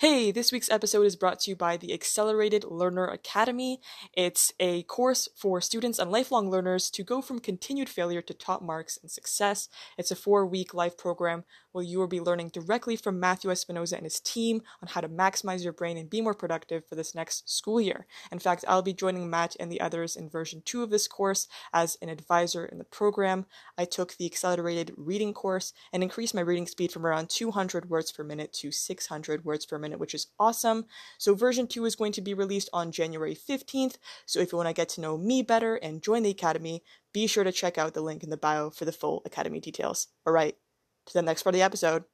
Hey, 0.00 0.30
this 0.30 0.50
week's 0.50 0.70
episode 0.70 1.02
is 1.02 1.14
brought 1.14 1.40
to 1.40 1.50
you 1.50 1.56
by 1.56 1.76
the 1.76 1.92
Accelerated 1.92 2.64
Learner 2.64 3.04
Academy. 3.04 3.82
It's 4.14 4.50
a 4.58 4.82
course 4.84 5.28
for 5.36 5.60
students 5.60 5.98
and 5.98 6.10
lifelong 6.10 6.50
learners 6.50 6.88
to 6.92 7.04
go 7.04 7.20
from 7.20 7.38
continued 7.38 7.90
failure 7.90 8.22
to 8.22 8.32
top 8.32 8.62
marks 8.62 8.98
and 9.02 9.10
success. 9.10 9.68
It's 9.98 10.10
a 10.10 10.16
four 10.16 10.46
week 10.46 10.72
life 10.72 10.96
program 10.96 11.44
where 11.72 11.84
you 11.84 11.98
will 11.98 12.06
be 12.06 12.18
learning 12.18 12.48
directly 12.48 12.96
from 12.96 13.20
Matthew 13.20 13.50
Espinoza 13.50 13.92
and 13.92 14.04
his 14.04 14.20
team 14.20 14.62
on 14.82 14.88
how 14.88 15.02
to 15.02 15.08
maximize 15.08 15.62
your 15.62 15.74
brain 15.74 15.98
and 15.98 16.08
be 16.08 16.22
more 16.22 16.32
productive 16.32 16.86
for 16.86 16.94
this 16.94 17.14
next 17.14 17.54
school 17.54 17.78
year. 17.78 18.06
In 18.32 18.38
fact, 18.38 18.64
I'll 18.66 18.80
be 18.80 18.94
joining 18.94 19.28
Matt 19.28 19.54
and 19.60 19.70
the 19.70 19.82
others 19.82 20.16
in 20.16 20.30
version 20.30 20.62
two 20.64 20.82
of 20.82 20.88
this 20.88 21.06
course 21.06 21.46
as 21.74 21.98
an 22.00 22.08
advisor 22.08 22.64
in 22.64 22.78
the 22.78 22.84
program. 22.84 23.44
I 23.76 23.84
took 23.84 24.16
the 24.16 24.24
accelerated 24.24 24.94
reading 24.96 25.34
course 25.34 25.74
and 25.92 26.02
increased 26.02 26.34
my 26.34 26.40
reading 26.40 26.66
speed 26.66 26.90
from 26.90 27.04
around 27.04 27.28
200 27.28 27.90
words 27.90 28.10
per 28.10 28.24
minute 28.24 28.54
to 28.54 28.72
600 28.72 29.44
words 29.44 29.66
per 29.66 29.78
minute 29.78 29.89
minute, 29.90 30.00
which 30.00 30.14
is 30.14 30.28
awesome. 30.38 30.86
So 31.18 31.34
version 31.34 31.66
2 31.66 31.84
is 31.84 31.96
going 31.96 32.12
to 32.12 32.20
be 32.20 32.34
released 32.34 32.70
on 32.72 32.92
January 32.92 33.34
15th. 33.34 33.96
So 34.26 34.40
if 34.40 34.52
you 34.52 34.56
want 34.56 34.68
to 34.68 34.74
get 34.74 34.88
to 34.90 35.00
know 35.00 35.18
me 35.18 35.42
better 35.42 35.76
and 35.76 36.02
join 36.02 36.22
the 36.22 36.30
Academy, 36.30 36.82
be 37.12 37.26
sure 37.26 37.44
to 37.44 37.52
check 37.52 37.78
out 37.78 37.94
the 37.94 38.00
link 38.00 38.22
in 38.22 38.30
the 38.30 38.36
bio 38.36 38.70
for 38.70 38.84
the 38.84 38.92
full 38.92 39.22
Academy 39.24 39.60
details. 39.60 40.08
All 40.26 40.32
right, 40.32 40.56
to 41.06 41.12
the 41.12 41.22
next 41.22 41.42
part 41.42 41.54
of 41.54 41.58
the 41.58 41.64
episode. 41.64 42.04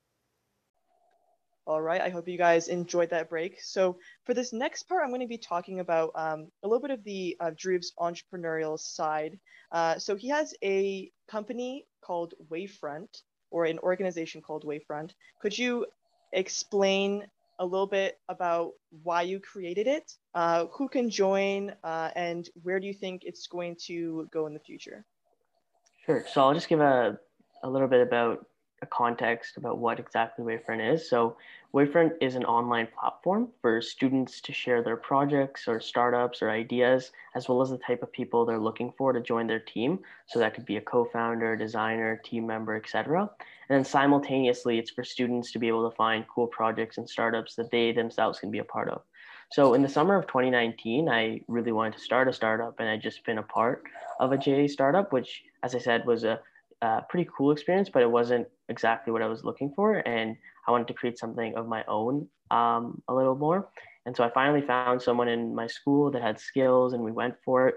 All 1.67 1.83
right, 1.83 2.01
I 2.01 2.11
hope 2.11 2.29
you 2.29 2.39
guys 2.39 2.69
enjoyed 2.69 3.11
that 3.11 3.29
break. 3.29 3.61
So 3.61 3.99
for 4.25 4.35
this 4.35 4.53
next 4.53 4.85
part, 4.85 5.03
I'm 5.03 5.11
going 5.11 5.21
to 5.21 5.27
be 5.27 5.37
talking 5.37 5.81
about 5.81 6.13
um, 6.15 6.47
a 6.63 6.69
little 6.69 6.81
bit 6.81 6.93
of 6.93 7.03
the 7.03 7.37
uh, 7.41 7.51
Drew's 7.57 7.93
entrepreneurial 7.99 8.79
side. 8.79 9.37
Uh, 9.73 9.99
so 9.99 10.15
he 10.15 10.29
has 10.29 10.55
a 10.63 11.11
company 11.29 11.87
called 12.03 12.35
Wavefront, 12.53 13.23
or 13.51 13.65
an 13.65 13.81
organization 13.81 14.41
called 14.41 14.65
Wavefront. 14.65 15.11
Could 15.43 15.59
you 15.59 15.87
explain 16.33 17.27
a 17.59 17.65
little 17.65 17.87
bit 17.87 18.19
about 18.29 18.73
why 19.03 19.23
you 19.23 19.41
created 19.41 19.87
it, 19.87 20.13
uh, 20.35 20.67
who 20.73 20.89
can 20.89 21.09
join, 21.11 21.75
uh, 21.85 22.11
and 22.15 22.49
where 22.63 22.81
do 22.81 22.87
you 22.87 22.95
think 22.95 23.23
it's 23.25 23.47
going 23.47 23.77
to 23.87 24.29
go 24.33 24.47
in 24.47 24.55
the 24.55 24.61
future? 24.61 25.05
Sure. 26.05 26.25
So 26.33 26.43
I'll 26.43 26.55
just 26.55 26.69
give 26.69 26.81
a, 26.81 27.19
a 27.63 27.71
little 27.71 27.89
bit 27.89 28.01
about 28.01 28.47
a 28.83 28.87
context 28.87 29.57
about 29.57 29.79
what 29.79 29.99
exactly 29.99 30.45
Wavefront 30.45 30.93
is. 30.95 31.09
So 31.09 31.37
Wavefront 31.75 32.13
is 32.21 32.35
an 32.35 32.45
online 32.45 32.89
platform 32.99 33.49
for 33.61 33.81
students 33.81 34.41
to 34.43 34.53
share 34.53 34.83
their 34.83 34.97
projects 34.97 35.67
or 35.67 35.81
startups 35.81 36.43
or 36.43 36.51
ideas, 36.51 37.13
as 37.35 37.49
well 37.49 37.63
as 37.63 37.71
the 37.71 37.79
type 37.79 38.03
of 38.03 38.13
people 38.13 38.45
they're 38.45 38.59
looking 38.59 38.93
for 38.99 39.13
to 39.13 39.21
join 39.21 39.47
their 39.47 39.61
team. 39.61 39.99
So 40.27 40.39
that 40.39 40.55
could 40.55 40.67
be 40.67 40.77
a 40.77 40.81
co-founder, 40.81 41.57
designer, 41.57 42.21
team 42.25 42.47
member, 42.47 42.77
etc. 42.77 43.31
And 43.69 43.77
then 43.77 43.85
simultaneously, 43.85 44.79
it's 44.79 44.91
for 44.91 45.05
students 45.05 45.53
to 45.53 45.59
be 45.59 45.69
able 45.69 45.89
to 45.89 45.97
find 45.97 46.25
cool 46.29 46.47
projects 46.47 46.99
and 46.99 47.09
startups 47.09 47.55
that 47.57 47.71
they 47.71 47.93
themselves 47.93 48.39
can 48.39 48.51
be 48.51 48.59
a 48.59 48.65
part 48.65 48.89
of. 48.89 49.03
So 49.53 49.75
in 49.75 49.83
the 49.83 49.89
summer 49.89 50.17
of 50.17 50.27
2019, 50.27 51.09
I 51.09 51.41
really 51.49 51.73
wanted 51.73 51.95
to 51.95 52.01
start 52.01 52.29
a 52.29 52.33
startup, 52.33 52.81
and 52.81 52.89
I'd 52.89 53.01
just 53.01 53.25
been 53.25 53.39
a 53.39 53.43
part 53.43 53.85
of 54.19 54.33
a 54.33 54.39
JA 54.39 54.67
startup, 54.67 55.13
which, 55.13 55.45
as 55.63 55.75
I 55.75 55.79
said, 55.79 56.05
was 56.05 56.25
a 56.25 56.41
uh, 56.83 57.01
pretty 57.03 57.31
cool 57.37 57.53
experience, 57.53 57.89
but 57.89 58.03
it 58.03 58.11
wasn't 58.11 58.47
exactly 58.69 59.13
what 59.13 59.23
I 59.23 59.27
was 59.27 59.45
looking 59.45 59.73
for. 59.75 59.97
And 60.09 60.37
I 60.67 60.71
wanted 60.71 60.89
to 60.89 60.95
create 60.95 61.19
something 61.19 61.57
of 61.57 61.67
my 61.69 61.85
own 61.87 62.29
um, 62.51 63.03
a 63.09 63.15
little 63.15 63.37
more. 63.37 63.69
And 64.07 64.17
so 64.17 64.25
I 64.25 64.31
finally 64.31 64.63
found 64.63 65.03
someone 65.03 65.29
in 65.29 65.55
my 65.55 65.67
school 65.67 66.11
that 66.13 66.23
had 66.23 66.39
skills 66.39 66.93
and 66.93 67.03
we 67.03 67.13
went 67.13 67.35
for 67.45 67.69
it. 67.69 67.75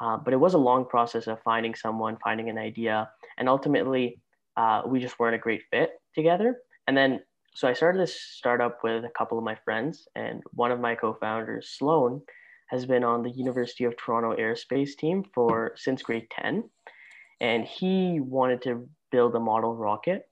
Uh, 0.00 0.16
but 0.16 0.32
it 0.32 0.40
was 0.40 0.54
a 0.54 0.58
long 0.58 0.84
process 0.84 1.26
of 1.26 1.40
finding 1.42 1.74
someone, 1.74 2.16
finding 2.22 2.48
an 2.48 2.58
idea. 2.58 3.08
And 3.38 3.48
ultimately, 3.48 4.20
uh, 4.56 4.82
we 4.86 5.00
just 5.00 5.18
weren't 5.18 5.34
a 5.34 5.38
great 5.38 5.62
fit 5.70 5.90
together. 6.14 6.56
And 6.86 6.96
then, 6.96 7.20
so 7.54 7.68
I 7.68 7.72
started 7.72 8.00
this 8.00 8.20
startup 8.20 8.78
with 8.82 9.04
a 9.04 9.10
couple 9.10 9.38
of 9.38 9.44
my 9.44 9.56
friends, 9.64 10.08
and 10.16 10.42
one 10.52 10.72
of 10.72 10.80
my 10.80 10.94
co 10.94 11.14
founders, 11.20 11.74
Sloan, 11.78 12.22
has 12.68 12.86
been 12.86 13.04
on 13.04 13.22
the 13.22 13.30
University 13.30 13.84
of 13.84 13.96
Toronto 13.96 14.34
aerospace 14.34 14.96
team 14.96 15.22
for 15.34 15.72
since 15.76 16.02
grade 16.02 16.26
10. 16.30 16.64
And 17.40 17.64
he 17.64 18.20
wanted 18.20 18.62
to 18.62 18.88
build 19.10 19.34
a 19.34 19.40
model 19.40 19.76
rocket. 19.76 20.26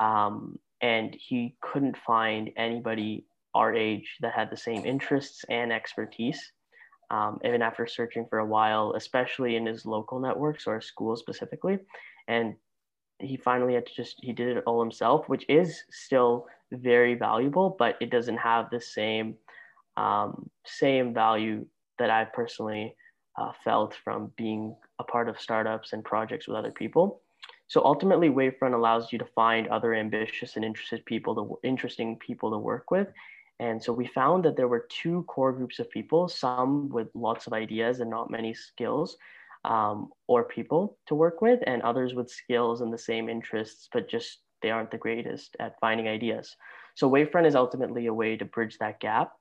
Um, 0.00 0.58
and 0.80 1.16
he 1.18 1.56
couldn't 1.60 1.96
find 1.96 2.50
anybody 2.56 3.24
our 3.54 3.74
age 3.74 4.16
that 4.20 4.34
had 4.34 4.50
the 4.50 4.56
same 4.56 4.84
interests 4.84 5.44
and 5.48 5.72
expertise. 5.72 6.52
Um, 7.08 7.38
even 7.44 7.62
after 7.62 7.86
searching 7.86 8.26
for 8.28 8.40
a 8.40 8.46
while, 8.46 8.94
especially 8.96 9.54
in 9.54 9.64
his 9.64 9.86
local 9.86 10.18
networks 10.18 10.66
or 10.66 10.80
school 10.80 11.16
specifically. 11.16 11.78
And 12.26 12.56
he 13.20 13.36
finally 13.36 13.74
had 13.74 13.86
to 13.86 13.94
just, 13.94 14.16
he 14.22 14.32
did 14.32 14.56
it 14.56 14.64
all 14.66 14.80
himself, 14.80 15.28
which 15.28 15.44
is 15.48 15.84
still 15.90 16.46
very 16.72 17.14
valuable, 17.14 17.76
but 17.78 17.96
it 18.00 18.10
doesn't 18.10 18.38
have 18.38 18.70
the 18.70 18.80
same, 18.80 19.36
um, 19.96 20.50
same 20.64 21.14
value 21.14 21.64
that 21.98 22.10
I've 22.10 22.32
personally 22.32 22.96
uh, 23.38 23.52
felt 23.64 23.94
from 24.02 24.32
being 24.36 24.74
a 24.98 25.04
part 25.04 25.28
of 25.28 25.40
startups 25.40 25.92
and 25.92 26.04
projects 26.04 26.48
with 26.48 26.56
other 26.56 26.72
people. 26.72 27.22
So 27.68 27.82
ultimately, 27.84 28.28
Wavefront 28.28 28.74
allows 28.74 29.12
you 29.12 29.18
to 29.18 29.24
find 29.24 29.66
other 29.68 29.94
ambitious 29.94 30.56
and 30.56 30.64
interested 30.64 31.04
people, 31.04 31.34
to, 31.34 31.68
interesting 31.68 32.16
people 32.16 32.50
to 32.52 32.58
work 32.58 32.90
with. 32.90 33.08
And 33.58 33.82
so 33.82 33.92
we 33.92 34.06
found 34.06 34.44
that 34.44 34.56
there 34.56 34.68
were 34.68 34.86
two 34.88 35.24
core 35.24 35.52
groups 35.52 35.78
of 35.78 35.90
people, 35.90 36.28
some 36.28 36.88
with 36.90 37.08
lots 37.14 37.46
of 37.46 37.52
ideas 37.52 38.00
and 38.00 38.10
not 38.10 38.30
many 38.30 38.54
skills 38.54 39.16
um, 39.64 40.10
or 40.26 40.44
people 40.44 40.98
to 41.06 41.14
work 41.14 41.40
with, 41.40 41.60
and 41.66 41.82
others 41.82 42.14
with 42.14 42.30
skills 42.30 42.82
and 42.82 42.92
the 42.92 42.98
same 42.98 43.28
interests, 43.28 43.88
but 43.92 44.08
just 44.08 44.40
they 44.62 44.70
aren't 44.70 44.90
the 44.90 44.98
greatest 44.98 45.56
at 45.58 45.80
finding 45.80 46.06
ideas. 46.06 46.54
So 46.94 47.10
Wavefront 47.10 47.46
is 47.46 47.56
ultimately 47.56 48.06
a 48.06 48.14
way 48.14 48.36
to 48.36 48.44
bridge 48.44 48.78
that 48.78 49.00
gap. 49.00 49.32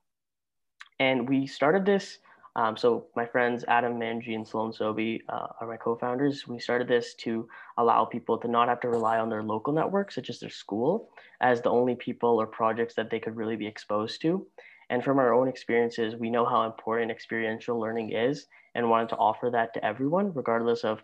And 0.99 1.27
we 1.29 1.45
started 1.45 1.85
this 1.85 2.19
um, 2.55 2.77
so 2.77 3.07
my 3.15 3.25
friends 3.25 3.65
Adam 3.67 3.99
Manji 3.99 4.35
and 4.35 4.47
Sloan 4.47 4.71
Sobey 4.71 5.21
uh, 5.29 5.47
are 5.59 5.67
my 5.67 5.77
co-founders. 5.77 6.47
We 6.47 6.59
started 6.59 6.87
this 6.87 7.13
to 7.15 7.47
allow 7.77 8.05
people 8.05 8.37
to 8.37 8.47
not 8.47 8.69
have 8.69 8.79
to 8.81 8.89
rely 8.89 9.19
on 9.19 9.29
their 9.29 9.43
local 9.43 9.73
network, 9.73 10.11
such 10.11 10.29
as 10.29 10.39
their 10.39 10.49
school, 10.49 11.09
as 11.41 11.61
the 11.61 11.69
only 11.69 11.95
people 11.95 12.39
or 12.41 12.47
projects 12.47 12.95
that 12.95 13.09
they 13.09 13.19
could 13.19 13.35
really 13.35 13.55
be 13.57 13.67
exposed 13.67 14.21
to. 14.21 14.47
And 14.89 15.03
from 15.03 15.19
our 15.19 15.33
own 15.33 15.47
experiences, 15.47 16.15
we 16.15 16.29
know 16.29 16.45
how 16.45 16.65
important 16.65 17.11
experiential 17.11 17.79
learning 17.79 18.11
is 18.11 18.45
and 18.75 18.89
wanted 18.89 19.09
to 19.09 19.17
offer 19.17 19.49
that 19.49 19.73
to 19.73 19.83
everyone, 19.83 20.31
regardless 20.33 20.83
of 20.83 21.01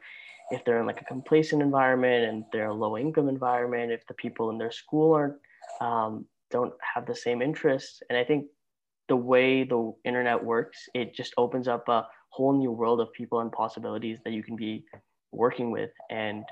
if 0.52 0.64
they're 0.64 0.80
in 0.80 0.86
like 0.86 1.02
a 1.02 1.06
complacent 1.06 1.62
environment 1.62 2.26
and 2.26 2.44
they're 2.52 2.68
a 2.68 2.74
low 2.74 2.98
income 2.98 3.28
environment, 3.28 3.92
if 3.92 4.06
the 4.08 4.14
people 4.14 4.50
in 4.52 4.58
their 4.58 4.72
school 4.72 5.14
aren't 5.14 5.36
um, 5.80 6.26
don't 6.50 6.74
have 6.94 7.06
the 7.06 7.16
same 7.16 7.42
interests. 7.42 8.04
And 8.10 8.18
I 8.18 8.24
think 8.24 8.46
the 9.12 9.16
way 9.34 9.66
the 9.66 9.94
internet 10.06 10.42
works, 10.42 10.88
it 10.94 11.14
just 11.14 11.34
opens 11.38 11.68
up 11.68 11.90
a 11.90 12.08
whole 12.30 12.58
new 12.58 12.72
world 12.72 13.02
of 13.02 13.12
people 13.12 13.42
and 13.42 13.52
possibilities 13.52 14.20
that 14.24 14.32
you 14.32 14.42
can 14.42 14.56
be 14.56 14.86
working 15.34 15.70
with. 15.70 15.90
And 16.10 16.46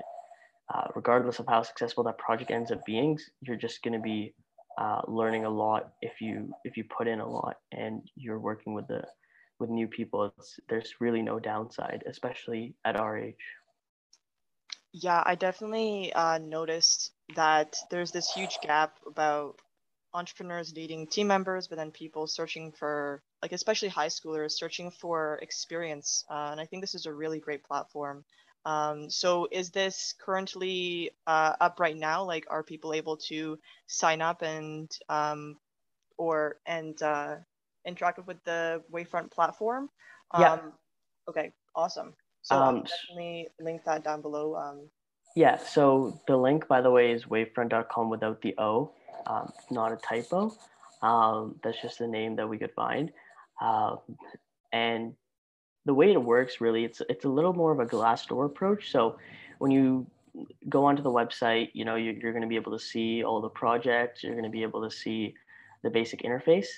uh, 0.72 0.88
regardless 0.94 1.38
of 1.38 1.46
how 1.48 1.62
successful 1.62 2.04
that 2.04 2.18
project 2.18 2.50
ends 2.50 2.70
up 2.70 2.84
being, 2.84 3.18
you're 3.40 3.56
just 3.56 3.82
going 3.82 3.94
to 3.94 3.98
be 3.98 4.34
uh, 4.76 5.00
learning 5.08 5.46
a 5.46 5.48
lot 5.48 5.92
if 6.02 6.20
you 6.20 6.52
if 6.66 6.76
you 6.76 6.84
put 6.84 7.08
in 7.08 7.20
a 7.20 7.26
lot 7.26 7.56
and 7.72 8.02
you're 8.14 8.38
working 8.38 8.74
with 8.74 8.86
the 8.88 9.04
with 9.58 9.70
new 9.70 9.88
people. 9.88 10.30
There's 10.68 10.92
really 11.00 11.22
no 11.22 11.38
downside, 11.38 12.04
especially 12.06 12.74
at 12.84 12.94
our 12.94 13.16
age. 13.16 13.46
Yeah, 14.92 15.22
I 15.24 15.34
definitely 15.34 16.12
uh, 16.12 16.36
noticed 16.36 17.12
that 17.36 17.76
there's 17.90 18.10
this 18.10 18.30
huge 18.30 18.58
gap 18.62 18.98
about 19.06 19.56
entrepreneurs 20.12 20.74
needing 20.74 21.06
team 21.06 21.26
members, 21.26 21.68
but 21.68 21.78
then 21.78 21.90
people 21.90 22.26
searching 22.26 22.72
for, 22.72 23.22
like, 23.42 23.52
especially 23.52 23.88
high 23.88 24.08
schoolers 24.08 24.52
searching 24.52 24.90
for 24.90 25.38
experience. 25.42 26.24
Uh, 26.30 26.48
and 26.50 26.60
I 26.60 26.66
think 26.66 26.82
this 26.82 26.94
is 26.94 27.06
a 27.06 27.12
really 27.12 27.40
great 27.40 27.64
platform. 27.64 28.24
Um, 28.64 29.08
so 29.08 29.48
is 29.50 29.70
this 29.70 30.14
currently 30.20 31.10
uh, 31.26 31.54
up 31.60 31.80
right 31.80 31.96
now? 31.96 32.24
Like, 32.24 32.46
are 32.50 32.62
people 32.62 32.92
able 32.92 33.16
to 33.28 33.58
sign 33.86 34.20
up 34.20 34.42
and 34.42 34.90
um, 35.08 35.56
or 36.18 36.58
and 36.66 37.00
uh, 37.02 37.36
interact 37.86 38.26
with 38.26 38.42
the 38.44 38.82
Wavefront 38.92 39.30
platform? 39.30 39.88
Um, 40.32 40.42
yeah. 40.42 40.58
Okay. 41.28 41.52
Awesome. 41.74 42.14
So 42.42 42.56
um, 42.56 42.62
I'll 42.62 42.82
definitely 42.82 43.48
link 43.60 43.84
that 43.84 44.04
down 44.04 44.20
below. 44.20 44.54
Um, 44.56 44.90
yeah. 45.36 45.56
So 45.56 46.20
the 46.26 46.36
link, 46.36 46.68
by 46.68 46.80
the 46.82 46.90
way, 46.90 47.12
is 47.12 47.24
wavefront.com 47.24 48.10
without 48.10 48.42
the 48.42 48.54
O 48.58 48.92
um, 49.26 49.52
not 49.70 49.92
a 49.92 49.96
typo. 49.96 50.52
Um, 51.02 51.56
that's 51.62 51.80
just 51.80 51.98
the 51.98 52.06
name 52.06 52.36
that 52.36 52.48
we 52.48 52.58
could 52.58 52.72
find. 52.72 53.10
Uh, 53.60 53.96
and 54.72 55.14
the 55.86 55.94
way 55.94 56.12
it 56.12 56.22
works 56.22 56.60
really, 56.60 56.84
it's, 56.84 57.00
it's 57.08 57.24
a 57.24 57.28
little 57.28 57.54
more 57.54 57.72
of 57.72 57.80
a 57.80 57.86
glass 57.86 58.26
door 58.26 58.44
approach. 58.44 58.90
So 58.90 59.18
when 59.58 59.70
you 59.70 60.06
go 60.68 60.84
onto 60.84 61.02
the 61.02 61.10
website, 61.10 61.70
you 61.72 61.84
know, 61.84 61.96
you're, 61.96 62.14
you're 62.14 62.32
going 62.32 62.42
to 62.42 62.48
be 62.48 62.56
able 62.56 62.72
to 62.72 62.84
see 62.84 63.24
all 63.24 63.40
the 63.40 63.48
projects, 63.48 64.22
you're 64.22 64.34
going 64.34 64.44
to 64.44 64.50
be 64.50 64.62
able 64.62 64.82
to 64.88 64.94
see 64.94 65.34
the 65.82 65.90
basic 65.90 66.22
interface. 66.22 66.68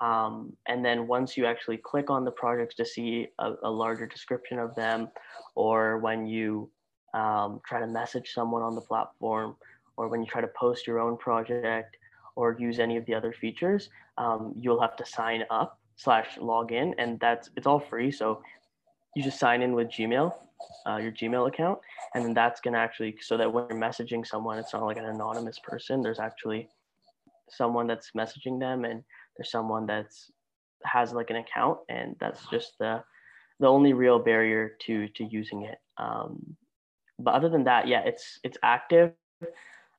Um, 0.00 0.52
and 0.66 0.84
then 0.84 1.06
once 1.06 1.36
you 1.36 1.46
actually 1.46 1.78
click 1.78 2.10
on 2.10 2.24
the 2.24 2.30
projects 2.30 2.74
to 2.76 2.84
see 2.84 3.28
a, 3.38 3.52
a 3.62 3.70
larger 3.70 4.06
description 4.06 4.58
of 4.58 4.74
them, 4.74 5.08
or 5.54 5.98
when 5.98 6.26
you 6.26 6.68
um, 7.14 7.60
try 7.66 7.80
to 7.80 7.86
message 7.86 8.32
someone 8.32 8.62
on 8.62 8.74
the 8.74 8.80
platform, 8.80 9.56
or 9.96 10.08
when 10.08 10.20
you 10.20 10.26
try 10.26 10.40
to 10.40 10.48
post 10.48 10.86
your 10.86 10.98
own 10.98 11.16
project 11.16 11.96
or 12.34 12.56
use 12.58 12.78
any 12.78 12.96
of 12.96 13.06
the 13.06 13.14
other 13.14 13.32
features, 13.32 13.88
um, 14.18 14.54
you'll 14.58 14.80
have 14.80 14.96
to 14.96 15.06
sign 15.06 15.44
up 15.50 15.78
slash 15.96 16.36
log 16.38 16.72
in 16.72 16.94
and 16.98 17.18
that's 17.20 17.50
it's 17.56 17.66
all 17.66 17.80
free. 17.80 18.10
So 18.10 18.42
you 19.14 19.22
just 19.22 19.38
sign 19.38 19.62
in 19.62 19.72
with 19.72 19.88
Gmail, 19.88 20.34
uh, 20.86 20.96
your 20.96 21.12
Gmail 21.12 21.48
account, 21.48 21.78
and 22.14 22.24
then 22.24 22.34
that's 22.34 22.60
gonna 22.60 22.78
actually 22.78 23.16
so 23.20 23.36
that 23.38 23.50
when 23.50 23.66
you're 23.70 23.78
messaging 23.78 24.26
someone, 24.26 24.58
it's 24.58 24.74
not 24.74 24.84
like 24.84 24.98
an 24.98 25.06
anonymous 25.06 25.58
person. 25.58 26.02
There's 26.02 26.18
actually 26.18 26.68
someone 27.48 27.86
that's 27.86 28.10
messaging 28.16 28.60
them, 28.60 28.84
and 28.84 29.02
there's 29.36 29.50
someone 29.50 29.86
that's 29.86 30.30
has 30.84 31.12
like 31.12 31.30
an 31.30 31.36
account, 31.36 31.78
and 31.88 32.14
that's 32.20 32.46
just 32.50 32.74
the 32.78 33.02
the 33.58 33.66
only 33.66 33.94
real 33.94 34.18
barrier 34.18 34.76
to 34.86 35.08
to 35.08 35.24
using 35.24 35.62
it. 35.62 35.78
Um, 35.96 36.56
but 37.18 37.34
other 37.34 37.48
than 37.48 37.64
that, 37.64 37.88
yeah, 37.88 38.02
it's 38.04 38.38
it's 38.44 38.58
active. 38.62 39.12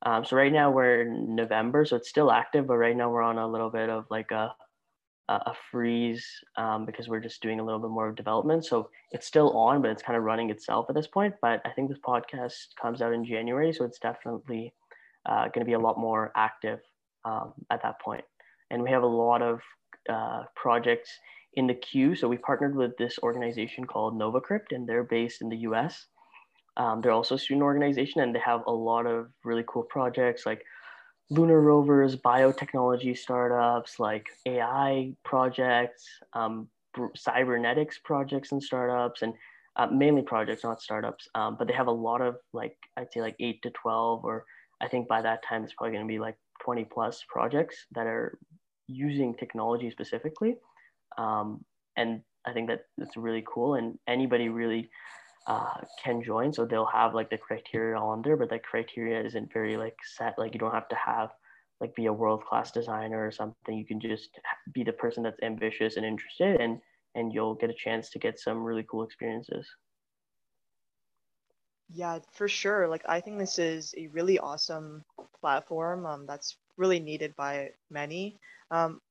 Um, 0.05 0.23
so 0.23 0.35
right 0.37 0.51
now 0.51 0.71
we're 0.71 1.01
in 1.01 1.35
November, 1.35 1.85
so 1.85 1.95
it's 1.95 2.09
still 2.09 2.31
active, 2.31 2.67
but 2.67 2.77
right 2.77 2.95
now 2.95 3.09
we're 3.09 3.23
on 3.23 3.37
a 3.37 3.47
little 3.47 3.69
bit 3.69 3.89
of 3.89 4.05
like 4.09 4.31
a 4.31 4.53
a 5.29 5.53
freeze 5.71 6.25
um, 6.55 6.85
because 6.85 7.09
we're 7.09 7.19
just 7.19 7.41
doing 7.41 7.59
a 7.59 7.63
little 7.63 7.81
bit 7.81 7.89
more 7.89 8.07
of 8.07 8.15
development. 8.15 8.65
So 8.65 8.89
it's 9.11 9.27
still 9.27 9.51
on, 9.57 9.81
but 9.81 9.91
it's 9.91 10.01
kind 10.01 10.15
of 10.15 10.23
running 10.23 10.49
itself 10.49 10.85
at 10.87 10.95
this 10.95 11.07
point. 11.07 11.35
But 11.41 11.61
I 11.65 11.71
think 11.71 11.89
this 11.89 11.99
podcast 11.99 12.53
comes 12.81 13.01
out 13.01 13.13
in 13.13 13.25
January, 13.25 13.73
so 13.73 13.83
it's 13.83 13.99
definitely 13.99 14.73
uh, 15.25 15.43
going 15.49 15.59
to 15.59 15.65
be 15.65 15.73
a 15.73 15.79
lot 15.79 15.99
more 15.99 16.31
active 16.37 16.79
um, 17.25 17.53
at 17.69 17.81
that 17.83 17.99
point. 17.99 18.23
And 18.71 18.81
we 18.81 18.89
have 18.91 19.03
a 19.03 19.07
lot 19.07 19.41
of 19.41 19.59
uh, 20.09 20.43
projects 20.55 21.09
in 21.55 21.67
the 21.67 21.73
queue. 21.73 22.15
So 22.15 22.29
we 22.29 22.37
partnered 22.37 22.75
with 22.75 22.95
this 22.97 23.19
organization 23.21 23.85
called 23.85 24.17
NovaCrypt, 24.17 24.71
and 24.71 24.87
they're 24.87 25.03
based 25.03 25.41
in 25.41 25.49
the 25.49 25.57
U.S. 25.57 26.05
Um, 26.77 27.01
they're 27.01 27.11
also 27.11 27.35
a 27.35 27.39
student 27.39 27.63
organization 27.63 28.21
and 28.21 28.33
they 28.33 28.39
have 28.39 28.61
a 28.67 28.71
lot 28.71 29.05
of 29.05 29.27
really 29.43 29.63
cool 29.67 29.83
projects 29.83 30.45
like 30.45 30.63
lunar 31.29 31.59
rovers, 31.59 32.15
biotechnology 32.15 33.17
startups, 33.17 33.99
like 33.99 34.27
AI 34.45 35.13
projects, 35.25 36.07
um, 36.33 36.69
cybernetics 37.15 37.99
projects 38.03 38.51
and 38.51 38.63
startups, 38.63 39.21
and 39.21 39.33
uh, 39.75 39.87
mainly 39.87 40.21
projects, 40.21 40.63
not 40.63 40.81
startups. 40.81 41.27
Um, 41.35 41.55
but 41.57 41.67
they 41.67 41.73
have 41.73 41.87
a 41.87 41.91
lot 41.91 42.21
of 42.21 42.37
like, 42.53 42.77
I'd 42.95 43.11
say 43.11 43.21
like 43.21 43.35
eight 43.39 43.61
to 43.63 43.71
12, 43.71 44.23
or 44.23 44.45
I 44.81 44.87
think 44.87 45.07
by 45.07 45.21
that 45.21 45.43
time 45.43 45.63
it's 45.63 45.73
probably 45.73 45.95
going 45.95 46.07
to 46.07 46.11
be 46.11 46.19
like 46.19 46.37
20 46.63 46.85
plus 46.85 47.23
projects 47.27 47.85
that 47.91 48.07
are 48.07 48.37
using 48.87 49.35
technology 49.35 49.91
specifically. 49.91 50.55
Um, 51.17 51.63
and 51.95 52.21
I 52.45 52.53
think 52.53 52.69
that 52.69 52.85
it's 52.97 53.17
really 53.17 53.43
cool. 53.45 53.75
And 53.75 53.99
anybody 54.07 54.49
really 54.49 54.89
uh, 55.47 55.81
can 56.03 56.21
join. 56.21 56.53
So 56.53 56.65
they'll 56.65 56.85
have 56.85 57.13
like 57.13 57.29
the 57.29 57.37
criteria 57.37 57.97
on 57.97 58.21
there, 58.21 58.37
but 58.37 58.49
that 58.49 58.63
criteria 58.63 59.23
isn't 59.23 59.51
very 59.53 59.77
like 59.77 59.95
set. 60.03 60.37
Like 60.37 60.53
you 60.53 60.59
don't 60.59 60.73
have 60.73 60.89
to 60.89 60.95
have 60.95 61.29
like 61.79 61.95
be 61.95 62.07
a 62.07 62.13
world 62.13 62.43
class 62.43 62.71
designer 62.71 63.25
or 63.25 63.31
something. 63.31 63.77
You 63.77 63.85
can 63.85 63.99
just 63.99 64.29
be 64.73 64.83
the 64.83 64.93
person 64.93 65.23
that's 65.23 65.41
ambitious 65.41 65.95
and 65.95 66.05
interested, 66.05 66.59
and 66.59 66.79
and 67.15 67.33
you'll 67.33 67.55
get 67.55 67.69
a 67.69 67.73
chance 67.73 68.09
to 68.11 68.19
get 68.19 68.39
some 68.39 68.63
really 68.63 68.85
cool 68.89 69.03
experiences. 69.03 69.67
Yeah, 71.93 72.19
for 72.33 72.49
sure. 72.49 72.87
Like 72.87 73.03
I 73.07 73.21
think 73.21 73.37
this 73.37 73.57
is 73.57 73.95
a 73.97 74.07
really 74.07 74.39
awesome 74.39 75.05
platform 75.39 76.05
um, 76.05 76.25
that's 76.25 76.57
really 76.75 76.99
needed 76.99 77.35
by 77.37 77.69
many. 77.89 78.37
Um, 78.69 79.01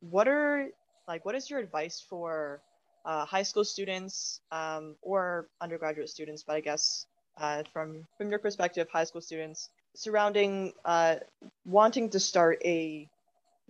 what 0.00 0.28
are 0.28 0.68
like 1.08 1.24
what 1.24 1.34
is 1.34 1.50
your 1.50 1.58
advice 1.58 2.04
for 2.08 2.60
uh, 3.06 3.24
high 3.24 3.44
school 3.44 3.64
students 3.64 4.40
um, 4.50 4.96
or 5.00 5.48
undergraduate 5.60 6.10
students, 6.10 6.42
but 6.42 6.56
I 6.56 6.60
guess 6.60 7.06
uh, 7.38 7.62
from 7.72 8.06
from 8.18 8.30
your 8.30 8.40
perspective, 8.40 8.88
high 8.92 9.04
school 9.04 9.20
students 9.20 9.70
surrounding 9.94 10.72
uh, 10.84 11.16
wanting 11.64 12.10
to 12.10 12.20
start 12.20 12.60
a 12.64 13.08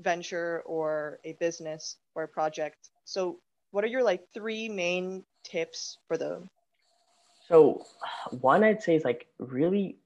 venture 0.01 0.63
or 0.67 1.19
a 1.25 1.35
business 1.35 1.97
or 2.15 2.25
a 2.25 2.29
project. 2.29 2.91
So, 3.05 3.39
what 3.71 3.85
are 3.85 3.89
your 3.89 4.03
like 4.03 4.25
three 4.33 4.69
main 4.69 5.25
tips 5.45 5.99
for 6.09 6.17
them? 6.17 6.49
So, 7.49 7.85
one 8.41 8.65
I'd 8.65 8.83
say 8.83 8.97
is 8.97 9.05
like 9.05 9.27
really. 9.39 9.99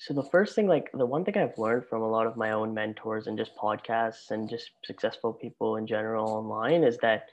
So 0.00 0.14
the 0.14 0.22
first 0.22 0.54
thing, 0.54 0.68
like 0.68 0.92
the 0.94 1.04
one 1.04 1.24
thing 1.24 1.36
I've 1.36 1.58
learned 1.58 1.86
from 1.86 2.02
a 2.02 2.08
lot 2.08 2.28
of 2.28 2.36
my 2.36 2.52
own 2.52 2.72
mentors 2.72 3.26
and 3.26 3.36
just 3.36 3.56
podcasts 3.56 4.30
and 4.30 4.48
just 4.48 4.70
successful 4.84 5.32
people 5.32 5.74
in 5.74 5.88
general 5.88 6.30
online 6.30 6.84
is 6.84 6.98
that 6.98 7.24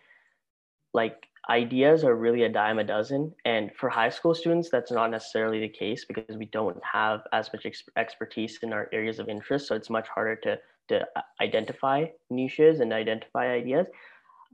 like 0.95 1.27
ideas 1.49 2.03
are 2.03 2.15
really 2.15 2.43
a 2.43 2.49
dime 2.49 2.79
a 2.79 2.83
dozen. 2.83 3.31
And 3.43 3.71
for 3.75 3.89
high 3.89 4.09
school 4.09 4.33
students 4.33 4.69
that's 4.69 4.91
not 4.91 5.11
necessarily 5.11 5.59
the 5.59 5.69
case 5.69 6.05
because 6.05 6.37
we 6.37 6.45
don't 6.45 6.81
have 6.83 7.21
as 7.33 7.51
much 7.53 7.65
ex- 7.65 7.83
expertise 7.97 8.57
in 8.63 8.73
our 8.73 8.89
areas 8.91 9.19
of 9.19 9.29
interest. 9.29 9.67
So 9.67 9.75
it's 9.75 9.89
much 9.89 10.07
harder 10.07 10.35
to 10.37 10.57
to 10.87 11.01
uh, 11.15 11.21
identify 11.41 12.05
niches 12.29 12.79
and 12.79 12.93
identify 12.93 13.45
ideas. 13.61 13.87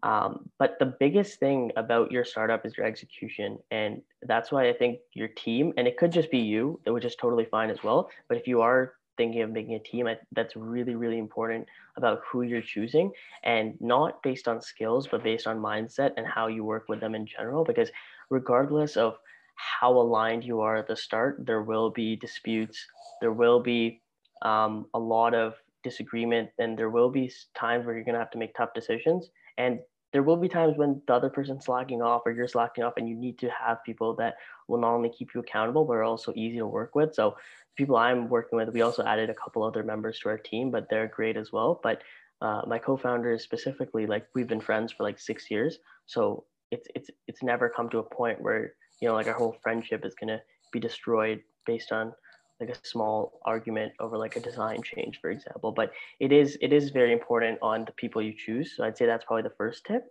Um, 0.04 0.50
but 0.58 0.78
the 0.80 0.96
biggest 1.04 1.40
thing 1.40 1.72
about 1.76 2.12
your 2.12 2.26
startup 2.26 2.66
is 2.66 2.76
your 2.76 2.88
execution. 2.88 3.60
And 3.70 4.02
that's 4.32 4.52
why 4.52 4.70
i 4.70 4.74
think 4.74 5.00
your 5.14 5.32
team 5.44 5.74
and 5.78 5.88
it 5.88 5.98
could 5.98 6.12
just 6.12 6.30
be 6.32 6.44
you 6.54 6.80
which 6.86 7.06
is 7.06 7.16
totally 7.16 7.46
fine 7.46 7.70
as 7.70 7.84
well. 7.84 8.10
But 8.28 8.38
if 8.38 8.48
you 8.48 8.62
are 8.62 8.82
thinking 9.22 9.44
of 9.44 9.52
making 9.52 9.76
a 9.76 9.80
team 9.80 10.08
that's 10.32 10.56
really 10.56 10.96
really 10.96 11.20
important 11.20 11.68
about 11.96 12.22
who 12.28 12.42
you're 12.42 12.68
choosing 12.76 13.12
and 13.44 13.76
not 13.80 14.24
based 14.24 14.48
on 14.48 14.60
skills 14.60 15.08
but 15.12 15.24
based 15.24 15.46
on 15.46 15.60
mindset 15.60 16.12
and 16.18 16.26
how 16.26 16.48
you 16.48 16.64
work 16.64 16.86
with 16.90 17.00
them 17.00 17.14
in 17.14 17.24
general 17.28 17.64
because 17.64 17.92
regardless 18.32 18.98
of 18.98 19.20
how 19.54 19.92
aligned 19.94 20.44
you 20.44 20.60
are 20.60 20.78
at 20.78 20.88
the 20.88 20.96
start 20.96 21.38
there 21.46 21.62
will 21.62 21.92
be 21.92 22.16
disputes 22.16 22.84
there 23.22 23.32
will 23.44 23.60
be 23.60 24.02
um, 24.42 24.88
a 24.96 25.00
lot 25.00 25.36
of 25.36 25.54
disagreement 25.84 26.50
and 26.58 26.76
there 26.76 26.90
will 26.90 27.12
be 27.12 27.32
times 27.54 27.86
where 27.86 27.94
you're 27.94 28.04
going 28.04 28.20
to 28.20 28.26
have 28.26 28.32
to 28.32 28.40
make 28.40 28.56
tough 28.56 28.74
decisions 28.74 29.30
and 29.60 29.80
there 30.14 30.24
will 30.24 30.38
be 30.38 30.50
times 30.50 30.78
when 30.78 31.02
the 31.08 31.14
other 31.14 31.30
person's 31.30 31.66
slacking 31.66 32.02
off 32.02 32.24
or 32.26 32.32
you're 32.32 32.48
slacking 32.48 32.84
off 32.84 32.94
and 32.98 33.08
you 33.08 33.16
need 33.16 33.38
to 33.40 33.50
have 33.50 33.84
people 33.84 34.16
that 34.16 34.36
will 34.68 34.80
not 34.80 34.94
only 34.94 35.10
keep 35.10 35.30
you 35.34 35.42
accountable 35.42 35.86
but 35.86 35.94
are 35.94 36.04
also 36.04 36.34
easy 36.36 36.58
to 36.58 36.68
work 36.68 36.96
with 36.96 37.14
so 37.14 37.36
people 37.76 37.96
i'm 37.96 38.28
working 38.30 38.58
with 38.58 38.70
we 38.70 38.82
also 38.82 39.04
added 39.04 39.30
a 39.30 39.34
couple 39.34 39.64
other 39.64 39.84
members 39.84 40.20
to 40.20 40.30
our 40.30 40.38
team 40.38 40.72
but 40.72 40.88
they're 40.90 41.08
great 41.08 41.38
as 41.38 41.52
well. 41.52 41.80
But 41.84 42.02
uh, 42.42 42.62
my 42.66 42.80
co-founders 42.80 43.44
specifically 43.44 44.08
like 44.08 44.26
we've 44.34 44.48
been 44.48 44.62
friends 44.62 44.92
for 44.92 45.04
like 45.04 45.20
six 45.20 45.52
years. 45.52 45.78
So 46.08 46.46
it's 46.72 46.88
it's 46.96 47.10
it's 47.28 47.44
never 47.44 47.70
come 47.70 47.90
to 47.90 48.00
a 48.00 48.04
point 48.04 48.42
where 48.42 48.74
you 49.00 49.08
know 49.08 49.14
like 49.14 49.28
our 49.28 49.34
whole 49.34 49.58
friendship 49.62 50.06
is 50.06 50.16
to 50.16 50.42
be 50.72 50.80
destroyed 50.80 51.42
based 51.66 51.92
on 51.92 52.14
like 52.60 52.70
a 52.70 52.88
small 52.88 53.40
argument 53.46 53.92
over 54.00 54.18
like 54.18 54.36
a 54.36 54.40
design 54.40 54.82
change 54.82 55.20
for 55.22 55.30
example. 55.30 55.72
But 55.72 55.92
it 56.20 56.32
is 56.32 56.58
it 56.62 56.74
is 56.74 56.90
very 56.90 57.14
important 57.14 57.60
on 57.62 57.86
the 57.86 57.92
people 57.94 58.22
you 58.22 58.34
choose. 58.36 58.74
So 58.76 58.84
i'd 58.84 58.98
say 58.98 59.06
that's 59.06 59.26
probably 59.26 59.44
the 59.44 59.56
first 59.58 59.86
tip. 59.86 60.04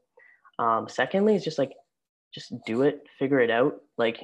Um, 0.59 0.89
secondly 0.89 1.35
is 1.35 1.45
just 1.45 1.59
like 1.59 1.73
just 2.33 2.53
do 2.65 2.83
it 2.83 3.03
figure 3.19 3.41
it 3.41 3.51
out. 3.51 3.75
Like 3.99 4.21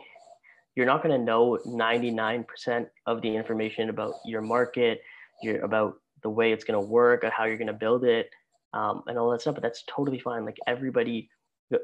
you're 0.77 0.87
not 0.87 1.03
going 1.03 1.19
to 1.19 1.25
know 1.25 1.59
99% 1.67 2.87
of 3.07 3.23
the 3.23 3.35
information 3.35 3.89
about 3.89 4.15
your 4.25 4.43
market 4.43 5.01
your 5.43 5.65
about 5.65 5.97
the 6.23 6.31
way 6.31 6.53
it's 6.53 6.65
going 6.65 6.81
to 6.81 6.87
work 6.87 7.25
or 7.25 7.31
how 7.31 7.45
you're 7.45 7.57
going 7.57 7.67
to 7.67 7.73
build 7.73 8.05
it 8.05 8.31
um, 8.75 9.03
and 9.07 9.19
all 9.19 9.31
that 9.31 9.41
stuff 9.41 9.55
but 9.55 9.63
that's 9.63 9.83
totally 9.89 10.19
fine. 10.19 10.45
Like 10.45 10.59
everybody 10.67 11.29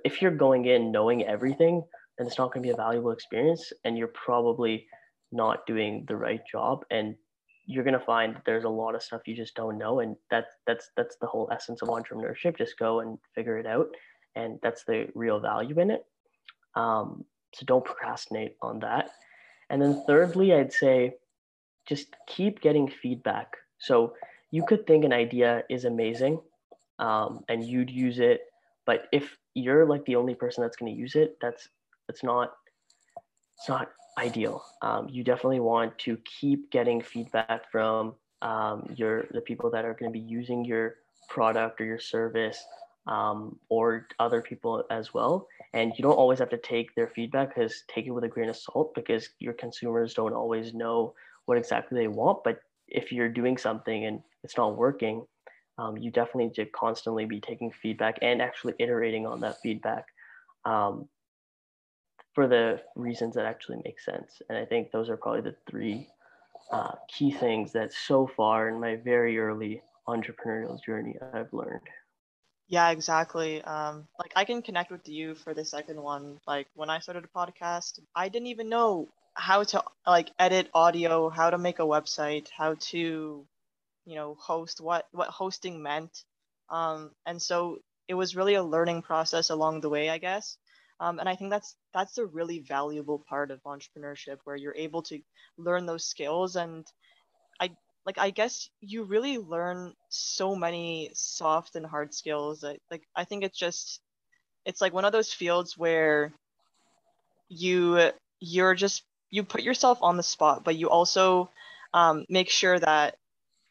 if 0.04 0.22
you're 0.22 0.30
going 0.30 0.66
in 0.66 0.92
knowing 0.92 1.24
everything 1.24 1.82
then 2.16 2.26
it's 2.26 2.38
not 2.38 2.52
going 2.52 2.62
to 2.62 2.66
be 2.66 2.72
a 2.72 2.76
valuable 2.76 3.10
experience 3.10 3.72
and 3.84 3.98
you're 3.98 4.08
probably 4.08 4.86
not 5.32 5.66
doing 5.66 6.04
the 6.06 6.16
right 6.16 6.40
job 6.50 6.84
and 6.90 7.16
you're 7.66 7.84
going 7.84 7.98
to 7.98 8.04
find 8.04 8.34
that 8.34 8.42
there's 8.44 8.64
a 8.64 8.68
lot 8.68 8.94
of 8.94 9.02
stuff 9.02 9.22
you 9.26 9.34
just 9.34 9.54
don't 9.54 9.78
know 9.78 10.00
and 10.00 10.16
that's 10.30 10.54
that's 10.66 10.90
that's 10.96 11.16
the 11.20 11.26
whole 11.26 11.48
essence 11.52 11.82
of 11.82 11.88
entrepreneurship 11.88 12.56
just 12.56 12.78
go 12.78 13.00
and 13.00 13.18
figure 13.34 13.58
it 13.58 13.66
out 13.66 13.88
and 14.34 14.58
that's 14.62 14.84
the 14.84 15.08
real 15.14 15.40
value 15.40 15.78
in 15.78 15.90
it. 15.90 16.04
Um, 16.74 17.24
so 17.54 17.64
don't 17.66 17.84
procrastinate 17.84 18.56
on 18.62 18.78
that 18.80 19.10
and 19.70 19.80
then 19.80 20.02
thirdly 20.06 20.52
i'd 20.54 20.72
say 20.72 21.14
just 21.86 22.14
keep 22.26 22.60
getting 22.60 22.88
feedback 22.88 23.56
so 23.78 24.14
you 24.50 24.64
could 24.64 24.86
think 24.86 25.04
an 25.04 25.12
idea 25.12 25.64
is 25.70 25.84
amazing 25.84 26.40
um, 26.98 27.40
and 27.48 27.64
you'd 27.64 27.90
use 27.90 28.18
it 28.18 28.42
but 28.86 29.04
if 29.12 29.36
you're 29.54 29.86
like 29.86 30.04
the 30.04 30.16
only 30.16 30.34
person 30.34 30.62
that's 30.62 30.76
going 30.76 30.92
to 30.92 30.98
use 30.98 31.14
it 31.14 31.36
that's 31.40 31.68
that's 32.06 32.22
not 32.22 32.52
it's 33.58 33.68
not 33.68 33.90
ideal. 34.18 34.62
Um, 34.82 35.08
you 35.08 35.24
definitely 35.24 35.60
want 35.60 35.98
to 36.00 36.18
keep 36.40 36.70
getting 36.70 37.00
feedback 37.00 37.70
from 37.70 38.14
um, 38.42 38.92
your 38.96 39.26
the 39.30 39.40
people 39.40 39.70
that 39.70 39.84
are 39.84 39.94
going 39.94 40.12
to 40.12 40.18
be 40.18 40.24
using 40.24 40.64
your 40.64 40.96
product 41.28 41.80
or 41.80 41.84
your 41.84 42.00
service 42.00 42.62
um, 43.06 43.58
or 43.68 44.06
other 44.18 44.40
people 44.40 44.84
as 44.90 45.12
well. 45.12 45.48
And 45.74 45.92
you 45.96 46.02
don't 46.02 46.14
always 46.14 46.38
have 46.38 46.50
to 46.50 46.58
take 46.58 46.94
their 46.94 47.08
feedback 47.08 47.54
because 47.54 47.84
take 47.88 48.06
it 48.06 48.10
with 48.10 48.24
a 48.24 48.28
grain 48.28 48.48
of 48.48 48.56
salt 48.56 48.94
because 48.94 49.28
your 49.38 49.54
consumers 49.54 50.14
don't 50.14 50.34
always 50.34 50.74
know 50.74 51.14
what 51.46 51.58
exactly 51.58 51.98
they 51.98 52.08
want. 52.08 52.44
But 52.44 52.60
if 52.88 53.10
you're 53.10 53.28
doing 53.28 53.56
something 53.56 54.04
and 54.04 54.22
it's 54.44 54.56
not 54.56 54.76
working, 54.76 55.26
um, 55.78 55.96
you 55.96 56.10
definitely 56.10 56.44
need 56.44 56.54
to 56.54 56.66
constantly 56.66 57.24
be 57.24 57.40
taking 57.40 57.70
feedback 57.70 58.18
and 58.22 58.42
actually 58.42 58.74
iterating 58.78 59.26
on 59.26 59.40
that 59.40 59.60
feedback. 59.62 60.06
Um, 60.64 61.08
for 62.34 62.48
the 62.48 62.80
reasons 62.96 63.34
that 63.34 63.44
actually 63.44 63.78
make 63.84 64.00
sense. 64.00 64.40
And 64.48 64.56
I 64.56 64.64
think 64.64 64.90
those 64.90 65.10
are 65.10 65.16
probably 65.16 65.42
the 65.42 65.56
three 65.68 66.08
uh, 66.70 66.92
key 67.08 67.30
things 67.30 67.72
that 67.72 67.92
so 67.92 68.26
far 68.26 68.68
in 68.68 68.80
my 68.80 68.96
very 68.96 69.38
early 69.38 69.82
entrepreneurial 70.08 70.82
journey 70.82 71.16
I've 71.34 71.52
learned. 71.52 71.82
Yeah, 72.72 72.90
exactly. 72.90 73.62
Um, 73.62 74.08
like 74.18 74.32
I 74.36 74.44
can 74.44 74.62
connect 74.62 74.90
with 74.90 75.08
you 75.08 75.34
for 75.36 75.54
the 75.54 75.64
second 75.64 76.02
one. 76.02 76.40
Like 76.46 76.68
when 76.74 76.90
I 76.90 76.98
started 77.00 77.24
a 77.24 77.28
podcast, 77.38 78.00
I 78.16 78.28
didn't 78.30 78.48
even 78.48 78.68
know 78.70 79.10
how 79.34 79.64
to 79.64 79.84
like 80.06 80.32
edit 80.38 80.70
audio, 80.74 81.30
how 81.30 81.50
to 81.50 81.58
make 81.58 81.78
a 81.80 81.82
website, 81.84 82.48
how 82.50 82.74
to, 82.92 83.46
you 84.06 84.16
know, 84.16 84.36
host 84.40 84.80
what 84.80 85.06
what 85.12 85.28
hosting 85.28 85.82
meant. 85.82 86.24
Um, 86.70 87.12
and 87.26 87.42
so 87.42 87.78
it 88.08 88.14
was 88.14 88.36
really 88.36 88.54
a 88.56 88.64
learning 88.64 89.02
process 89.02 89.50
along 89.50 89.80
the 89.82 89.90
way, 89.90 90.10
I 90.10 90.18
guess. 90.18 90.58
Um, 91.00 91.20
and 91.20 91.28
I 91.28 91.36
think 91.36 91.50
that's 91.50 91.76
that's 91.94 92.18
a 92.18 92.26
really 92.26 92.60
valuable 92.60 93.24
part 93.28 93.50
of 93.52 93.62
entrepreneurship 93.64 94.38
where 94.44 94.56
you're 94.56 94.76
able 94.76 95.02
to 95.04 95.20
learn 95.58 95.86
those 95.86 96.06
skills 96.06 96.56
and 96.56 96.86
like 98.06 98.18
I 98.18 98.30
guess 98.30 98.68
you 98.80 99.04
really 99.04 99.38
learn 99.38 99.94
so 100.08 100.54
many 100.54 101.10
soft 101.14 101.76
and 101.76 101.86
hard 101.86 102.14
skills 102.14 102.60
that 102.60 102.78
like 102.90 103.02
I 103.14 103.24
think 103.24 103.44
it's 103.44 103.58
just 103.58 104.00
it's 104.64 104.80
like 104.80 104.92
one 104.92 105.04
of 105.04 105.12
those 105.12 105.32
fields 105.32 105.76
where 105.76 106.32
you 107.48 108.10
you're 108.40 108.74
just 108.74 109.02
you 109.30 109.42
put 109.44 109.62
yourself 109.62 109.98
on 110.02 110.16
the 110.16 110.22
spot 110.22 110.64
but 110.64 110.76
you 110.76 110.90
also 110.90 111.50
um, 111.94 112.24
make 112.28 112.48
sure 112.48 112.78
that 112.78 113.16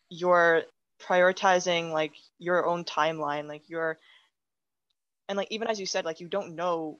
you're 0.09 0.63
prioritizing 1.01 1.91
like 1.91 2.13
your 2.37 2.65
own 2.65 2.83
timeline 2.83 3.47
like 3.47 3.63
you're 3.67 3.97
and 5.27 5.37
like 5.37 5.47
even 5.51 5.67
as 5.67 5.79
you 5.79 5.85
said 5.85 6.05
like 6.05 6.19
you 6.19 6.27
don't 6.27 6.55
know 6.55 6.99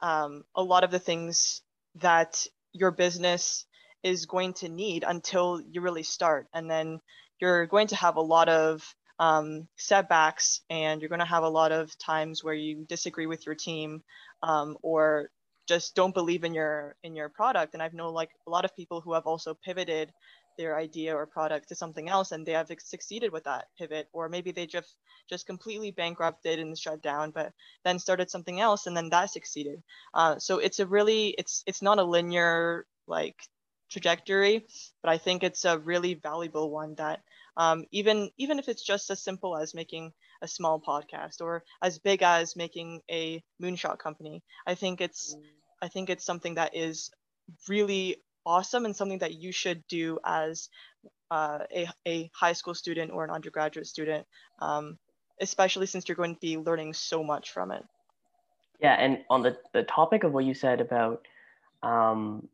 um, 0.00 0.44
a 0.54 0.62
lot 0.62 0.84
of 0.84 0.90
the 0.90 0.98
things 0.98 1.62
that 1.96 2.46
your 2.72 2.90
business 2.90 3.66
is 4.02 4.26
going 4.26 4.52
to 4.54 4.68
need 4.68 5.04
until 5.06 5.60
you 5.60 5.80
really 5.80 6.02
start. 6.02 6.46
And 6.52 6.70
then 6.70 7.00
you're 7.40 7.66
going 7.66 7.88
to 7.88 7.96
have 7.96 8.16
a 8.16 8.20
lot 8.20 8.48
of 8.48 8.82
um, 9.18 9.68
setbacks 9.76 10.62
and 10.70 11.00
you're 11.00 11.08
going 11.08 11.20
to 11.20 11.24
have 11.24 11.44
a 11.44 11.48
lot 11.48 11.72
of 11.72 11.96
times 11.98 12.42
where 12.42 12.54
you 12.54 12.84
disagree 12.88 13.26
with 13.26 13.46
your 13.46 13.54
team 13.54 14.02
um, 14.42 14.76
or 14.82 15.30
just 15.68 15.94
don't 15.94 16.14
believe 16.14 16.44
in 16.44 16.54
your 16.54 16.96
in 17.04 17.14
your 17.14 17.28
product. 17.28 17.74
And 17.74 17.82
i've 17.82 17.94
known 17.94 18.12
like 18.12 18.30
a 18.46 18.50
lot 18.50 18.64
of 18.64 18.74
people 18.74 19.00
who 19.00 19.12
have 19.12 19.26
also 19.26 19.54
pivoted 19.54 20.12
their 20.58 20.76
idea 20.76 21.14
or 21.14 21.24
product 21.24 21.68
to 21.68 21.74
something 21.74 22.08
else 22.08 22.32
and 22.32 22.44
they 22.44 22.52
have 22.52 22.70
succeeded 22.78 23.32
with 23.32 23.44
that 23.44 23.66
pivot. 23.78 24.08
Or 24.12 24.28
maybe 24.28 24.50
they 24.50 24.66
just 24.66 24.96
just 25.30 25.46
completely 25.46 25.92
bankrupted 25.92 26.58
and 26.58 26.76
shut 26.76 27.00
down 27.00 27.30
but 27.30 27.52
then 27.84 27.98
started 27.98 28.30
something 28.30 28.60
else 28.60 28.86
and 28.86 28.96
then 28.96 29.08
that 29.10 29.30
succeeded. 29.30 29.82
Uh, 30.14 30.38
so 30.38 30.58
it's 30.58 30.80
a 30.80 30.86
really 30.86 31.28
it's 31.38 31.62
it's 31.66 31.82
not 31.82 31.98
a 31.98 32.04
linear 32.04 32.86
like 33.06 33.36
trajectory 33.92 34.66
but 35.02 35.10
i 35.10 35.18
think 35.18 35.42
it's 35.42 35.64
a 35.64 35.78
really 35.78 36.14
valuable 36.14 36.70
one 36.70 36.94
that 36.94 37.20
um, 37.54 37.84
even 37.90 38.30
even 38.38 38.58
if 38.58 38.68
it's 38.68 38.82
just 38.82 39.10
as 39.10 39.22
simple 39.22 39.56
as 39.56 39.74
making 39.74 40.12
a 40.40 40.48
small 40.48 40.80
podcast 40.80 41.42
or 41.42 41.62
as 41.82 41.98
big 41.98 42.22
as 42.22 42.56
making 42.56 43.02
a 43.10 43.42
moonshot 43.60 43.98
company 43.98 44.42
i 44.66 44.74
think 44.74 45.00
it's 45.00 45.36
i 45.82 45.88
think 45.88 46.08
it's 46.08 46.24
something 46.24 46.54
that 46.54 46.74
is 46.74 47.10
really 47.68 48.16
awesome 48.44 48.84
and 48.84 48.96
something 48.96 49.18
that 49.18 49.34
you 49.34 49.52
should 49.52 49.86
do 49.86 50.18
as 50.24 50.68
uh, 51.30 51.60
a, 51.74 51.88
a 52.06 52.30
high 52.34 52.52
school 52.52 52.74
student 52.74 53.10
or 53.10 53.24
an 53.24 53.30
undergraduate 53.30 53.86
student, 53.86 54.26
um, 54.60 54.98
especially 55.40 55.86
since 55.86 56.08
you're 56.08 56.16
going 56.16 56.34
to 56.34 56.40
be 56.40 56.58
learning 56.58 56.92
so 56.92 57.22
much 57.24 57.50
from 57.50 57.70
it. 57.72 57.84
Yeah, 58.80 58.94
and 58.94 59.24
on 59.30 59.42
the, 59.42 59.56
the 59.72 59.84
topic 59.84 60.24
of 60.24 60.32
what 60.32 60.44
you 60.44 60.54
said 60.54 60.80
about 60.80 61.26
um, 61.82 62.48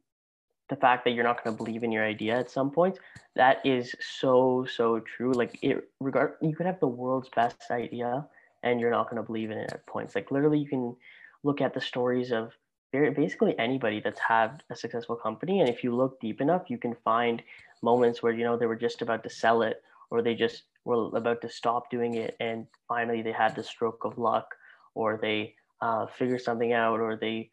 the 0.69 0.77
fact 0.77 1.05
that 1.05 1.13
you're 1.13 1.25
not 1.25 1.43
going 1.43 1.57
to 1.57 1.65
believe 1.65 1.83
in 1.83 1.93
your 1.93 2.05
idea 2.05 2.39
at 2.39 2.51
some 2.51 2.71
point, 2.71 2.99
that 3.37 3.65
is 3.65 3.95
so 4.01 4.67
so 4.71 5.01
true. 5.01 5.33
Like 5.33 5.59
it 5.63 5.89
regard 6.01 6.35
you 6.43 6.55
could 6.55 6.67
have 6.67 6.81
the 6.81 6.89
world's 6.89 7.29
best 7.35 7.71
idea 7.71 8.27
and 8.63 8.81
you're 8.81 8.91
not 8.91 9.09
going 9.09 9.23
to 9.23 9.27
believe 9.27 9.51
in 9.51 9.59
it 9.59 9.73
at 9.73 9.87
points. 9.87 10.15
Like 10.15 10.31
literally, 10.31 10.59
you 10.59 10.69
can 10.69 10.97
look 11.43 11.61
at 11.61 11.75
the 11.75 11.81
stories 11.81 12.33
of 12.33 12.53
basically 12.93 13.59
anybody 13.59 14.01
that's 14.01 14.21
had 14.21 14.63
a 14.71 14.77
successful 14.77 15.17
company, 15.17 15.61
and 15.61 15.69
if 15.69 15.85
you 15.85 15.95
look 15.95 16.21
deep 16.21 16.41
enough, 16.41 16.69
you 16.69 16.79
can 16.79 16.95
find 17.05 17.43
moments 17.83 18.23
where 18.23 18.33
you 18.33 18.45
know 18.45 18.57
they 18.57 18.67
were 18.67 18.77
just 18.77 19.03
about 19.03 19.23
to 19.23 19.31
sell 19.31 19.63
it 19.63 19.83
or 20.11 20.23
they 20.23 20.35
just 20.35 20.65
were 20.85 21.17
about 21.17 21.41
to 21.43 21.49
stop 21.49 21.91
doing 21.91 22.15
it 22.15 22.37
and 22.41 22.67
finally 22.89 23.23
they 23.23 23.33
had 23.33 23.55
the 23.55 23.63
stroke 23.63 24.05
of 24.05 24.19
luck 24.19 24.55
or 24.95 25.19
they 25.21 25.55
uh, 25.81 26.07
figured 26.07 26.41
something 26.41 26.73
out 26.73 26.99
or 27.01 27.17
they 27.17 27.51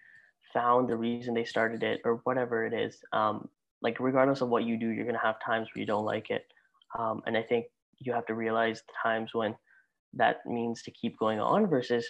found 0.55 0.89
the 0.89 0.97
reason 0.97 1.35
they 1.35 1.45
started 1.45 1.83
it 1.83 2.01
or 2.05 2.21
whatever 2.23 2.65
it 2.65 2.73
is 2.73 2.97
um, 3.13 3.47
like 3.81 3.99
regardless 3.99 4.41
of 4.41 4.49
what 4.49 4.63
you 4.63 4.77
do 4.77 4.89
you're 4.89 5.05
going 5.05 5.21
to 5.21 5.29
have 5.29 5.35
times 5.45 5.67
where 5.67 5.81
you 5.81 5.85
don't 5.85 6.05
like 6.05 6.31
it. 6.31 6.45
Um, 6.97 7.21
and 7.27 7.37
i 7.37 7.43
think 7.43 7.65
you 7.99 8.13
have 8.13 8.25
to 8.27 8.33
realize 8.33 8.83
times 9.03 9.33
when 9.33 9.55
that 10.13 10.37
means 10.45 10.81
to 10.83 10.91
keep 10.91 11.19
going 11.19 11.39
on 11.39 11.67
versus 11.67 12.07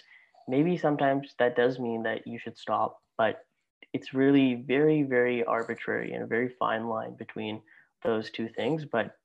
maybe 0.48 0.76
sometimes 0.76 1.34
that 1.38 1.56
does 1.56 1.78
mean 1.78 2.02
that 2.04 2.26
you 2.26 2.38
should 2.38 2.56
stop 2.56 2.98
but 3.18 3.44
it's 3.92 4.14
really 4.14 4.64
very 4.66 5.02
very 5.02 5.44
arbitrary 5.44 6.12
and 6.12 6.22
a 6.22 6.26
very 6.26 6.50
fine 6.58 6.86
line 6.86 7.14
between 7.16 7.60
those 8.04 8.30
two 8.30 8.48
things 8.48 8.84
but 8.84 9.16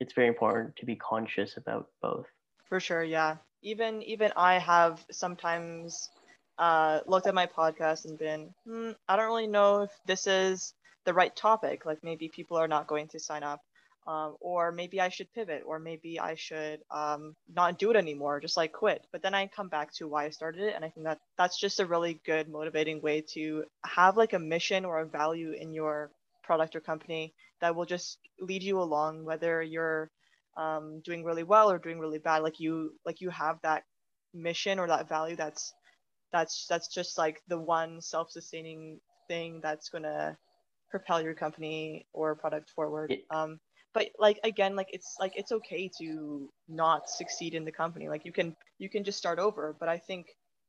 it's 0.00 0.14
very 0.14 0.28
important 0.28 0.74
to 0.76 0.86
be 0.86 0.96
conscious 0.96 1.58
about 1.58 1.88
both. 2.00 2.26
For 2.68 2.80
sure 2.80 3.04
yeah. 3.04 3.36
Even 3.62 4.02
even 4.02 4.32
i 4.36 4.58
have 4.58 5.04
sometimes 5.10 6.10
uh, 6.60 7.00
looked 7.06 7.26
at 7.26 7.34
my 7.34 7.46
podcast 7.46 8.04
and 8.04 8.18
been 8.18 8.54
hmm, 8.66 8.90
i 9.08 9.16
don't 9.16 9.26
really 9.26 9.48
know 9.48 9.82
if 9.82 9.90
this 10.06 10.26
is 10.28 10.74
the 11.04 11.14
right 11.14 11.34
topic. 11.34 11.86
Like 11.86 12.04
maybe 12.04 12.28
people 12.28 12.56
are 12.56 12.68
not 12.68 12.86
going 12.86 13.08
to 13.08 13.18
sign 13.18 13.42
up 13.42 13.60
um, 14.06 14.36
or 14.40 14.72
maybe 14.72 15.00
i 15.00 15.08
should 15.08 15.32
pivot 15.32 15.62
or 15.66 15.78
maybe 15.78 16.20
i 16.20 16.34
should 16.34 16.80
um, 16.90 17.34
not 17.54 17.78
do 17.78 17.90
it 17.90 17.96
anymore 17.96 18.40
just 18.40 18.56
like 18.56 18.72
quit. 18.72 19.04
But 19.12 19.22
then 19.22 19.34
i 19.34 19.46
come 19.46 19.68
back 19.68 19.92
to 19.94 20.08
why 20.08 20.26
i 20.26 20.30
started 20.30 20.62
it 20.62 20.74
and 20.74 20.84
i 20.84 20.88
think 20.90 21.06
that 21.06 21.18
that's 21.38 21.58
just 21.58 21.80
a 21.80 21.86
really 21.86 22.20
good 22.24 22.48
motivating 22.48 23.00
way 23.00 23.22
to 23.34 23.64
have 23.84 24.16
like 24.16 24.32
a 24.34 24.38
mission 24.38 24.84
or 24.84 25.00
a 25.00 25.06
value 25.06 25.52
in 25.52 25.72
your 25.72 26.10
product 26.42 26.76
or 26.76 26.80
company 26.80 27.32
that 27.60 27.74
will 27.74 27.86
just 27.86 28.18
lead 28.40 28.62
you 28.62 28.80
along 28.80 29.24
whether 29.24 29.62
you're 29.62 30.10
um, 30.56 31.00
doing 31.04 31.24
really 31.24 31.44
well 31.44 31.70
or 31.70 31.78
doing 31.78 31.98
really 31.98 32.18
bad. 32.18 32.42
Like 32.42 32.60
you 32.60 32.92
like 33.06 33.20
you 33.20 33.30
have 33.30 33.58
that 33.62 33.84
mission 34.34 34.78
or 34.78 34.86
that 34.88 35.08
value 35.08 35.36
that's 35.36 35.72
that's 36.32 36.66
that's 36.68 36.88
just 36.88 37.18
like 37.18 37.42
the 37.48 37.58
one 37.58 38.00
self-sustaining 38.00 39.00
thing 39.28 39.60
that's 39.62 39.88
to 39.90 40.36
propel 40.90 41.22
your 41.22 41.34
company 41.34 42.06
or 42.12 42.34
product 42.34 42.70
forward. 42.70 43.14
Um, 43.30 43.60
but 43.92 44.08
like 44.18 44.38
again 44.44 44.76
like 44.76 44.88
it's 44.92 45.16
like 45.18 45.32
it's 45.36 45.52
okay 45.52 45.90
to 45.98 46.48
not 46.68 47.08
succeed 47.08 47.54
in 47.54 47.64
the 47.64 47.72
company. 47.72 48.08
Like 48.08 48.24
you 48.24 48.32
can 48.32 48.56
you 48.78 48.88
can 48.88 49.04
just 49.04 49.18
start 49.18 49.38
over 49.38 49.76
but 49.78 49.88
i 49.88 49.98
think 49.98 50.26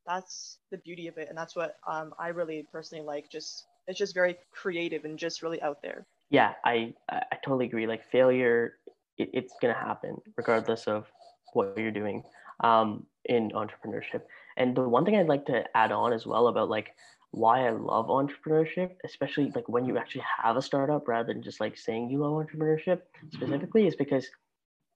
that's 0.08 0.58
the 0.71 0.78
beauty 0.80 1.08
of 1.08 1.17
it 1.17 1.30
and 1.30 1.38
that's 1.38 1.56
what 1.56 1.78
um, 1.88 2.13
i 2.19 2.30
really 2.30 2.65
personally 2.71 3.04
like. 3.06 3.30
Just 3.30 3.65
it's 3.88 3.97
just 3.97 4.13
very 4.13 4.38
creative 4.52 5.06
and 5.06 5.17
just 5.17 5.41
really 5.41 5.62
out 5.62 5.82
there. 5.82 6.06
Yeah, 6.30 6.54
I 6.65 6.93
I 7.10 7.38
totally 7.43 7.65
agree. 7.65 7.88
Like 7.88 8.04
failure, 8.12 8.78
it, 9.17 9.30
it's 9.34 9.54
gonna 9.62 9.74
happen 9.74 10.17
regardless 10.38 10.88
of 10.88 11.12
what 11.54 11.78
you're 11.78 11.91
doing 11.91 12.24
um, 12.62 13.06
in 13.26 13.52
entrepreneurship. 13.52 14.21
And 14.58 14.76
the 14.76 14.88
one 14.88 15.06
thing 15.06 15.15
I'd 15.15 15.28
like 15.28 15.45
to 15.47 15.63
add 15.76 15.91
on 15.91 16.13
as 16.13 16.26
well 16.26 16.47
about 16.47 16.69
like 16.69 16.89
why 17.32 17.67
I 17.67 17.71
love 17.71 18.08
entrepreneurship, 18.08 18.91
especially 19.06 19.52
like 19.56 19.67
when 19.69 19.86
you 19.86 19.97
actually 19.97 20.24
have 20.43 20.58
a 20.58 20.62
startup 20.62 21.08
rather 21.08 21.34
than 21.34 21.41
just 21.41 21.60
like 21.60 21.78
saying 21.78 22.10
you 22.10 22.19
love 22.19 22.45
entrepreneurship 22.45 23.02
specifically, 23.32 23.88
is 23.88 23.95
because 23.95 24.28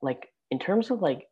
like 0.01 0.29
in 0.51 0.59
terms 0.59 0.91
of 0.91 1.01
like 1.01 1.27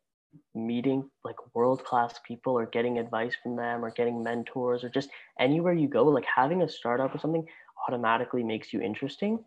meeting 0.56 1.10
like 1.24 1.36
world 1.54 1.84
class 1.84 2.19
people 2.26 2.58
or 2.58 2.65
getting 2.65 2.98
advice 2.98 3.36
from 3.41 3.56
them 3.56 3.84
or 3.84 3.91
getting 3.91 4.24
mentors 4.24 4.84
or 4.84 4.89
just 4.89 5.10
anywhere 5.39 5.74
you 5.74 5.88
go 5.88 6.04
like 6.06 6.26
having 6.26 6.63
a 6.63 6.69
startup 6.69 7.13
or 7.13 7.19
something 7.19 7.46
automatically 7.88 8.43
makes 8.43 8.74
you 8.74 8.82
interesting 8.82 9.38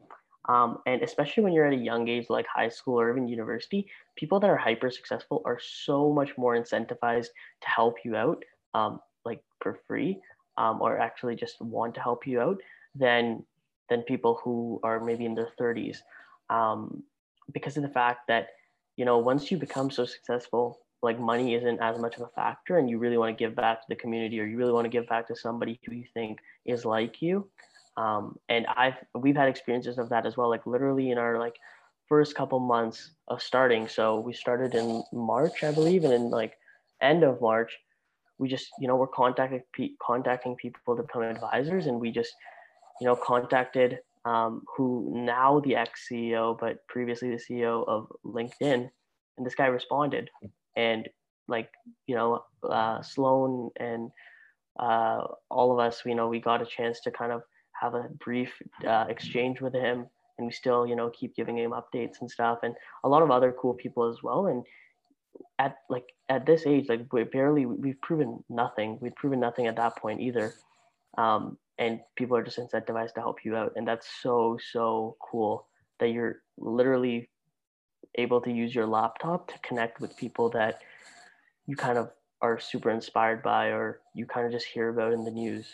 um, 0.48 0.78
and 0.86 1.02
especially 1.02 1.42
when 1.42 1.52
you're 1.52 1.66
at 1.66 1.72
a 1.72 1.76
young 1.76 2.08
age 2.08 2.26
like 2.28 2.46
high 2.46 2.68
school 2.68 3.00
or 3.00 3.10
even 3.10 3.28
university 3.28 3.86
people 4.16 4.40
that 4.40 4.50
are 4.50 4.56
hyper 4.56 4.90
successful 4.90 5.42
are 5.44 5.58
so 5.60 6.12
much 6.12 6.36
more 6.36 6.56
incentivized 6.56 7.28
to 7.60 7.68
help 7.68 7.96
you 8.04 8.16
out 8.16 8.44
um, 8.74 9.00
like 9.24 9.42
for 9.60 9.78
free 9.86 10.20
um, 10.58 10.80
or 10.80 10.98
actually 10.98 11.34
just 11.34 11.60
want 11.60 11.94
to 11.94 12.00
help 12.00 12.26
you 12.26 12.40
out 12.40 12.58
than 12.94 13.42
than 13.88 14.02
people 14.02 14.40
who 14.42 14.80
are 14.82 15.00
maybe 15.00 15.24
in 15.24 15.34
their 15.34 15.50
30s 15.60 15.98
um, 16.50 17.02
because 17.52 17.76
of 17.76 17.82
the 17.82 17.88
fact 17.88 18.26
that 18.28 18.48
you 18.96 19.04
know, 19.04 19.18
once 19.18 19.50
you 19.50 19.58
become 19.58 19.90
so 19.90 20.04
successful, 20.04 20.80
like 21.02 21.20
money 21.20 21.54
isn't 21.54 21.80
as 21.80 21.98
much 21.98 22.16
of 22.16 22.22
a 22.22 22.28
factor 22.28 22.78
and 22.78 22.88
you 22.88 22.98
really 22.98 23.18
want 23.18 23.36
to 23.36 23.44
give 23.44 23.54
back 23.54 23.80
to 23.80 23.86
the 23.88 23.96
community 23.96 24.40
or 24.40 24.46
you 24.46 24.56
really 24.56 24.72
want 24.72 24.86
to 24.86 24.90
give 24.90 25.06
back 25.08 25.28
to 25.28 25.36
somebody 25.36 25.78
who 25.84 25.94
you 25.94 26.04
think 26.14 26.38
is 26.64 26.84
like 26.84 27.20
you. 27.20 27.48
Um, 27.96 28.38
and 28.48 28.66
I've, 28.66 28.94
we've 29.14 29.36
had 29.36 29.48
experiences 29.48 29.98
of 29.98 30.10
that 30.10 30.26
as 30.26 30.36
well, 30.36 30.50
like 30.50 30.66
literally 30.66 31.10
in 31.10 31.18
our 31.18 31.38
like 31.38 31.56
first 32.08 32.34
couple 32.34 32.60
months 32.60 33.12
of 33.28 33.42
starting. 33.42 33.88
So 33.88 34.20
we 34.20 34.32
started 34.32 34.74
in 34.74 35.02
March, 35.12 35.64
I 35.64 35.72
believe, 35.72 36.04
and 36.04 36.12
in 36.12 36.30
like 36.30 36.54
end 37.00 37.24
of 37.24 37.40
March, 37.40 37.72
we 38.38 38.48
just, 38.48 38.68
you 38.78 38.86
know, 38.86 38.96
we're 38.96 39.06
contacting, 39.06 39.62
contacting 40.00 40.56
people 40.56 40.96
to 40.96 41.02
become 41.02 41.22
advisors 41.22 41.86
and 41.86 41.98
we 41.98 42.10
just, 42.10 42.34
you 43.00 43.06
know, 43.06 43.16
contacted 43.16 43.98
um, 44.26 44.62
who 44.76 45.10
now 45.14 45.60
the 45.60 45.76
ex 45.76 46.06
CEO, 46.10 46.58
but 46.58 46.86
previously 46.88 47.30
the 47.30 47.36
CEO 47.36 47.86
of 47.86 48.12
LinkedIn. 48.24 48.90
And 49.36 49.46
this 49.46 49.54
guy 49.54 49.66
responded. 49.66 50.30
And 50.76 51.08
like, 51.48 51.70
you 52.06 52.14
know, 52.14 52.44
uh, 52.62 53.02
Sloan 53.02 53.70
and 53.76 54.10
uh, 54.78 55.22
all 55.50 55.72
of 55.72 55.78
us, 55.78 56.02
you 56.04 56.14
know, 56.14 56.28
we 56.28 56.40
got 56.40 56.60
a 56.60 56.66
chance 56.66 57.00
to 57.02 57.10
kind 57.10 57.32
of 57.32 57.42
have 57.80 57.94
a 57.94 58.08
brief 58.24 58.50
uh, 58.86 59.06
exchange 59.08 59.60
with 59.60 59.74
him. 59.74 60.06
And 60.38 60.46
we 60.46 60.52
still, 60.52 60.86
you 60.86 60.96
know, 60.96 61.10
keep 61.10 61.34
giving 61.34 61.56
him 61.56 61.72
updates 61.72 62.20
and 62.20 62.30
stuff. 62.30 62.58
And 62.62 62.74
a 63.04 63.08
lot 63.08 63.22
of 63.22 63.30
other 63.30 63.54
cool 63.58 63.74
people 63.74 64.10
as 64.10 64.22
well. 64.22 64.46
And 64.46 64.64
at 65.58 65.78
like 65.88 66.04
at 66.28 66.44
this 66.44 66.66
age, 66.66 66.88
like 66.88 67.10
we 67.12 67.24
barely, 67.24 67.64
we've 67.64 68.00
proven 68.02 68.44
nothing. 68.50 68.98
We've 69.00 69.14
proven 69.14 69.40
nothing 69.40 69.66
at 69.66 69.76
that 69.76 69.96
point 69.96 70.20
either. 70.20 70.52
Um, 71.16 71.56
and 71.78 72.00
people 72.16 72.36
are 72.36 72.42
just 72.42 72.58
incentivized 72.58 73.14
to 73.14 73.20
help 73.20 73.44
you 73.44 73.56
out 73.56 73.72
and 73.76 73.86
that's 73.86 74.08
so 74.22 74.58
so 74.72 75.16
cool 75.20 75.66
that 75.98 76.08
you're 76.08 76.42
literally 76.58 77.28
able 78.16 78.40
to 78.40 78.50
use 78.50 78.74
your 78.74 78.86
laptop 78.86 79.48
to 79.48 79.58
connect 79.60 80.00
with 80.00 80.16
people 80.16 80.48
that 80.50 80.80
you 81.66 81.76
kind 81.76 81.98
of 81.98 82.10
are 82.40 82.58
super 82.58 82.90
inspired 82.90 83.42
by 83.42 83.66
or 83.66 84.00
you 84.14 84.26
kind 84.26 84.46
of 84.46 84.52
just 84.52 84.66
hear 84.66 84.88
about 84.88 85.12
in 85.12 85.24
the 85.24 85.30
news 85.30 85.66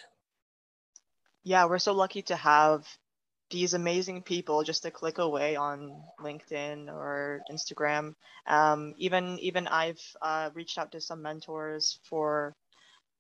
yeah 1.45 1.65
we're 1.65 1.79
so 1.79 1.93
lucky 1.93 2.23
to 2.23 2.37
have 2.37 2.87
these 3.51 3.75
amazing 3.75 4.23
people 4.23 4.63
just 4.63 4.87
a 4.87 4.91
click 4.91 5.19
away 5.19 5.57
on 5.57 6.03
linkedin 6.21 6.89
or 6.89 7.41
instagram 7.51 8.15
um, 8.47 8.95
even 8.97 9.39
even 9.41 9.69
i've 9.69 10.01
uh, 10.23 10.51
reached 10.55 10.79
out 10.79 10.93
to 10.93 11.01
some 11.01 11.23
mentors 11.23 11.99
for 12.05 12.55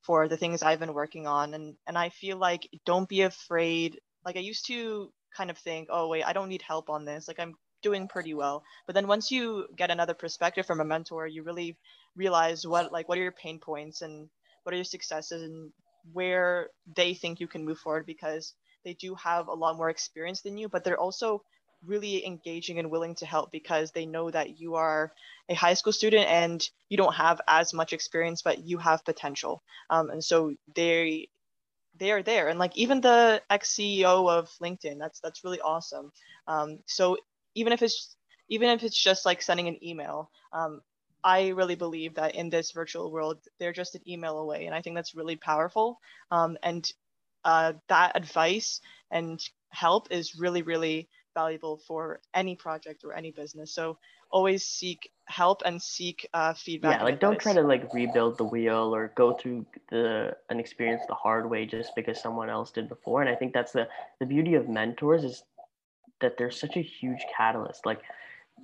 for 0.02 0.28
the 0.28 0.37
things 0.37 0.62
I've 0.62 0.80
been 0.80 0.94
working 0.94 1.26
on. 1.26 1.54
And, 1.54 1.76
and 1.87 1.96
I 1.96 2.11
feel 2.11 2.37
like 2.37 2.68
don't 2.85 3.08
be 3.08 3.22
afraid. 3.22 4.00
Like 4.24 4.37
I 4.37 4.40
used 4.40 4.66
to 4.66 5.11
kind 5.37 5.50
of 5.50 5.58
think, 5.58 5.88
oh, 5.90 6.08
wait, 6.08 6.24
I 6.24 6.32
don't 6.32 6.48
need 6.48 6.62
help 6.62 6.90
on 6.90 7.04
this. 7.04 7.28
Like 7.28 7.40
I'm 7.40 7.54
doing 7.82 8.08
pretty 8.08 8.35
well. 8.35 8.62
But 8.87 8.94
then 8.94 9.06
once 9.06 9.30
you 9.30 9.66
get 9.76 9.90
another 9.90 10.14
perspective 10.14 10.66
from 10.66 10.80
a 10.80 10.85
mentor, 10.85 11.26
you 11.26 11.42
really 11.42 11.76
realize 12.16 12.66
what, 12.66 12.92
like, 12.92 13.08
what 13.08 13.18
are 13.18 13.22
your 13.22 13.32
pain 13.32 13.58
points 13.58 14.02
and 14.02 14.28
what 14.64 14.72
are 14.72 14.76
your 14.76 14.85
successes 14.85 15.42
and 15.42 15.72
where 16.12 16.68
they 16.96 17.14
think 17.14 17.40
you 17.40 17.46
can 17.46 17.64
move 17.64 17.78
forward 17.78 18.06
because 18.06 18.54
they 18.84 18.94
do 18.94 19.14
have 19.14 19.48
a 19.48 19.54
lot 19.54 19.76
more 19.76 19.90
experience 19.90 20.42
than 20.42 20.58
you, 20.58 20.68
but 20.68 20.84
they're 20.84 21.00
also 21.00 21.42
really 21.84 22.24
engaging 22.24 22.78
and 22.78 22.90
willing 22.90 23.14
to 23.16 23.26
help 23.26 23.50
because 23.50 23.90
they 23.90 24.06
know 24.06 24.30
that 24.30 24.60
you 24.60 24.74
are 24.76 25.12
a 25.48 25.54
high 25.54 25.74
school 25.74 25.92
student 25.92 26.28
and 26.28 26.68
you 26.88 26.96
don't 26.96 27.14
have 27.14 27.40
as 27.48 27.74
much 27.74 27.92
experience 27.92 28.42
but 28.42 28.64
you 28.64 28.78
have 28.78 29.04
potential. 29.04 29.62
Um, 29.90 30.10
and 30.10 30.22
so 30.22 30.54
they 30.74 31.28
they 31.98 32.10
are 32.12 32.22
there. 32.22 32.48
And 32.48 32.58
like 32.58 32.76
even 32.76 33.00
the 33.00 33.42
ex 33.50 33.74
ceo 33.74 34.30
of 34.30 34.48
linkedin 34.62 34.98
that's 34.98 35.20
that's 35.20 35.44
really 35.44 35.60
awesome. 35.60 36.12
Um, 36.46 36.78
so 36.86 37.16
even 37.54 37.72
if 37.72 37.82
it's 37.82 38.16
even 38.48 38.70
if 38.70 38.82
it's 38.82 39.00
just 39.00 39.26
like 39.26 39.42
sending 39.42 39.68
an 39.68 39.84
email 39.84 40.30
um, 40.52 40.82
i 41.24 41.48
really 41.48 41.74
believe 41.74 42.14
that 42.14 42.35
in 42.35 42.50
this 42.50 42.72
virtual 42.72 43.11
world 43.11 43.38
they're 43.58 43.72
just 43.72 43.94
an 43.94 44.02
email 44.08 44.38
away 44.38 44.66
and 44.66 44.74
i 44.74 44.80
think 44.80 44.96
that's 44.96 45.14
really 45.14 45.37
powerful 45.37 45.98
um, 46.30 46.56
and 46.62 46.92
uh, 47.44 47.72
that 47.88 48.12
advice 48.14 48.80
and 49.11 49.40
help 49.70 50.08
is 50.12 50.37
really 50.37 50.62
really 50.62 51.08
valuable 51.35 51.78
for 51.87 52.20
any 52.35 52.54
project 52.54 53.04
or 53.04 53.14
any 53.14 53.30
business. 53.30 53.74
So 53.74 53.98
always 54.30 54.64
seek 54.64 55.11
help 55.26 55.62
and 55.64 55.80
seek 55.80 56.28
uh, 56.32 56.54
feedback. 56.54 56.98
Yeah, 56.98 57.04
like 57.04 57.20
don't 57.20 57.38
try 57.38 57.52
to 57.52 57.62
like 57.62 57.92
rebuild 57.92 58.38
the 58.38 58.44
wheel 58.44 58.94
or 58.94 59.12
go 59.14 59.35
through 59.35 59.66
the 59.90 60.37
an 60.50 60.61
experience 60.61 61.02
the 61.08 61.14
hard 61.14 61.48
way 61.48 61.66
just 61.66 61.94
because 61.94 62.20
someone 62.20 62.50
else 62.50 62.70
did 62.70 62.88
before. 62.88 63.20
And 63.20 63.30
I 63.30 63.35
think 63.35 63.52
that's 63.52 63.72
the 63.72 63.88
the 64.20 64.26
beauty 64.26 64.54
of 64.54 64.68
mentors 64.68 65.24
is 65.24 65.42
that 66.20 66.37
they're 66.38 66.50
such 66.50 66.76
a 66.76 66.82
huge 66.82 67.24
catalyst. 67.37 67.85
Like 67.87 68.02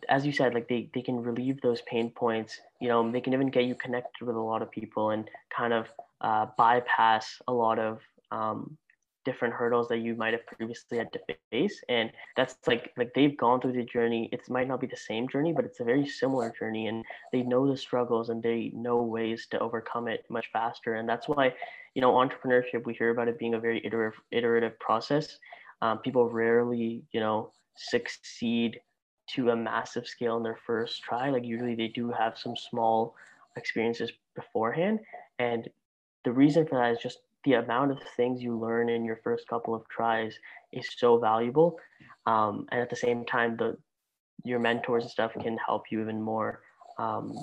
as 0.09 0.27
you 0.27 0.33
said, 0.33 0.55
like 0.55 0.69
they 0.69 0.91
they 0.95 1.03
can 1.03 1.23
relieve 1.23 1.61
those 1.61 1.83
pain 1.83 2.11
points. 2.11 2.61
You 2.81 2.89
know, 2.89 3.11
they 3.11 3.21
can 3.21 3.33
even 3.33 3.51
get 3.51 3.65
you 3.65 3.75
connected 3.75 4.27
with 4.27 4.37
a 4.37 4.41
lot 4.41 4.63
of 4.63 4.71
people 4.71 5.11
and 5.11 5.29
kind 5.57 5.73
of 5.73 5.89
uh, 6.21 6.47
bypass 6.57 7.41
a 7.49 7.53
lot 7.53 7.79
of 7.79 8.01
um, 8.31 8.77
different 9.25 9.53
hurdles 9.53 9.89
that 9.89 9.99
you 9.99 10.15
might 10.15 10.33
have 10.33 10.47
previously 10.47 10.99
had 10.99 11.13
to 11.13 11.21
face. 11.51 11.83
And 11.89 12.11
that's 12.37 12.57
like 12.67 12.93
like 12.97 13.13
they've 13.15 13.37
gone 13.37 13.61
through 13.61 13.73
the 13.73 13.85
journey. 13.85 14.29
It 14.33 14.49
might 14.49 14.69
not 14.69 14.81
be 14.81 14.87
the 14.87 14.97
same 14.97 15.29
journey 15.29 15.53
but 15.53 15.65
it's 15.65 15.81
a 15.81 15.85
very 15.85 16.07
similar 16.07 16.53
journey 16.59 16.87
and 16.87 17.05
they 17.33 17.43
know 17.43 17.71
the 17.71 17.77
struggles 17.77 18.31
and 18.31 18.43
they 18.43 18.73
know 18.75 19.03
ways 19.03 19.47
to 19.51 19.59
overcome 19.59 20.09
it 20.09 20.25
much 20.31 20.49
faster. 20.53 20.95
And 20.95 21.09
that's 21.09 21.29
why 21.29 21.55
you 21.95 22.03
know 22.03 22.13
entrepreneurship 22.13 22.85
we 22.87 22.95
hear 22.95 23.11
about 23.11 23.29
it 23.29 23.39
being 23.39 23.55
a 23.55 23.61
very 23.61 23.85
iterative 23.85 24.19
iterative 24.31 24.79
process. 24.79 25.39
Um, 25.83 25.99
people 25.99 26.29
rarely 26.31 27.03
you 27.13 27.21
know 27.21 27.53
succeed 27.77 28.81
to 29.35 29.51
a 29.51 29.57
massive 29.57 30.07
scale 30.07 30.37
in 30.37 30.43
their 30.43 30.59
first 30.67 31.03
try 31.03 31.31
like 31.31 31.45
usually 31.45 31.75
they 31.75 31.88
do 31.88 32.11
have 32.11 32.38
some 32.38 32.57
small 32.57 33.14
experiences 33.59 34.11
beforehand. 34.35 35.01
And 35.38 35.69
the 36.25 36.33
reason 36.33 36.67
for 36.67 36.79
that 36.79 36.93
is 36.93 36.99
just 36.99 37.19
the 37.45 37.55
amount 37.55 37.91
of 37.91 37.99
things 38.17 38.43
you 38.43 38.59
learn 38.59 38.88
in 38.88 39.05
your 39.05 39.21
first 39.23 39.47
couple 39.49 39.75
of 39.75 39.87
tries 39.88 40.38
is 40.73 40.88
so 40.97 41.19
valuable. 41.19 41.79
Um, 42.27 42.67
and 42.71 42.81
at 42.81 42.91
the 42.91 42.97
same 42.97 43.25
time 43.25 43.57
the 43.57 43.77
your 44.45 44.61
mentors 44.61 45.03
and 45.03 45.11
stuff 45.11 45.33
can 45.33 45.59
help 45.59 45.91
you 45.91 46.01
even 46.01 46.23
more 46.23 46.61
um, 46.99 47.37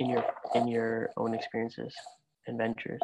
in 0.00 0.10
your 0.10 0.24
in 0.54 0.68
your 0.68 1.10
own 1.16 1.34
experiences 1.34 1.94
and 2.46 2.58
ventures. 2.58 3.00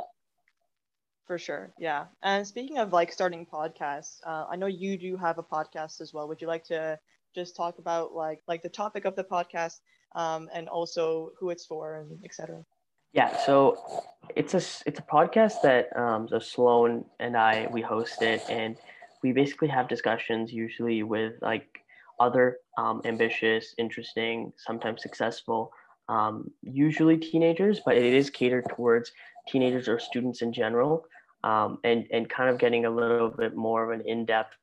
For 1.27 1.38
sure. 1.38 1.72
Yeah. 1.79 2.07
And 2.22 2.46
speaking 2.46 2.79
of 2.79 2.92
like 2.92 3.12
starting 3.12 3.46
podcasts 3.46 4.20
uh, 4.27 4.44
i 4.51 4.57
know 4.57 4.66
you 4.66 4.98
do 4.98 5.16
have 5.16 5.38
a 5.38 5.42
podcast 5.42 6.01
as 6.01 6.12
well. 6.12 6.29
Would 6.29 6.40
you 6.40 6.48
like 6.48 6.64
to 6.64 6.98
just 7.35 7.57
talk 7.57 7.79
about 7.79 8.14
like 8.14 8.40
like 8.47 8.62
the 8.62 8.68
topic 8.68 9.05
of 9.05 9.16
the 9.16 9.25
podcast 9.25 9.81
um, 10.14 10.49
and 10.55 10.68
also 10.68 11.31
who 11.38 11.51
it's 11.51 11.64
for 11.64 12.01
and 12.01 12.18
etc 12.25 12.64
yeah, 13.12 13.37
so 13.45 14.05
it's 14.35 14.55
a 14.55 14.62
it's 14.87 14.99
a 14.99 15.03
podcast 15.03 15.61
that 15.62 15.95
um, 15.97 16.29
so 16.29 16.38
Sloan 16.38 17.05
and 17.21 17.37
I 17.37 17.68
we 17.71 17.83
host 17.83 18.23
it, 18.23 18.42
and 18.49 18.77
we 19.23 19.33
basically 19.33 19.68
have 19.68 19.87
discussions 19.87 20.51
usually 20.51 21.03
with 21.03 21.35
like 21.42 21.85
other 22.18 22.59
um, 22.79 23.03
ambitious, 23.05 23.75
interesting, 23.77 24.53
sometimes 24.57 25.03
successful, 25.03 25.73
um, 26.09 26.51
usually 26.62 27.18
teenagers, 27.18 27.81
but 27.85 27.97
it 27.97 28.14
is 28.14 28.31
catered 28.31 28.64
towards 28.71 29.12
teenagers 29.47 29.88
or 29.88 29.99
students 29.99 30.40
in 30.40 30.51
general, 30.51 31.05
um, 31.45 31.79
and 31.85 32.07
and 32.12 32.31
kind 32.31 32.49
of 32.49 32.59
getting 32.59 32.87
a 32.87 32.90
little 32.90 33.29
bit 33.29 33.55
more 33.55 33.85
of 33.85 34.01
an 34.01 34.07
in 34.07 34.25
depth 34.25 34.57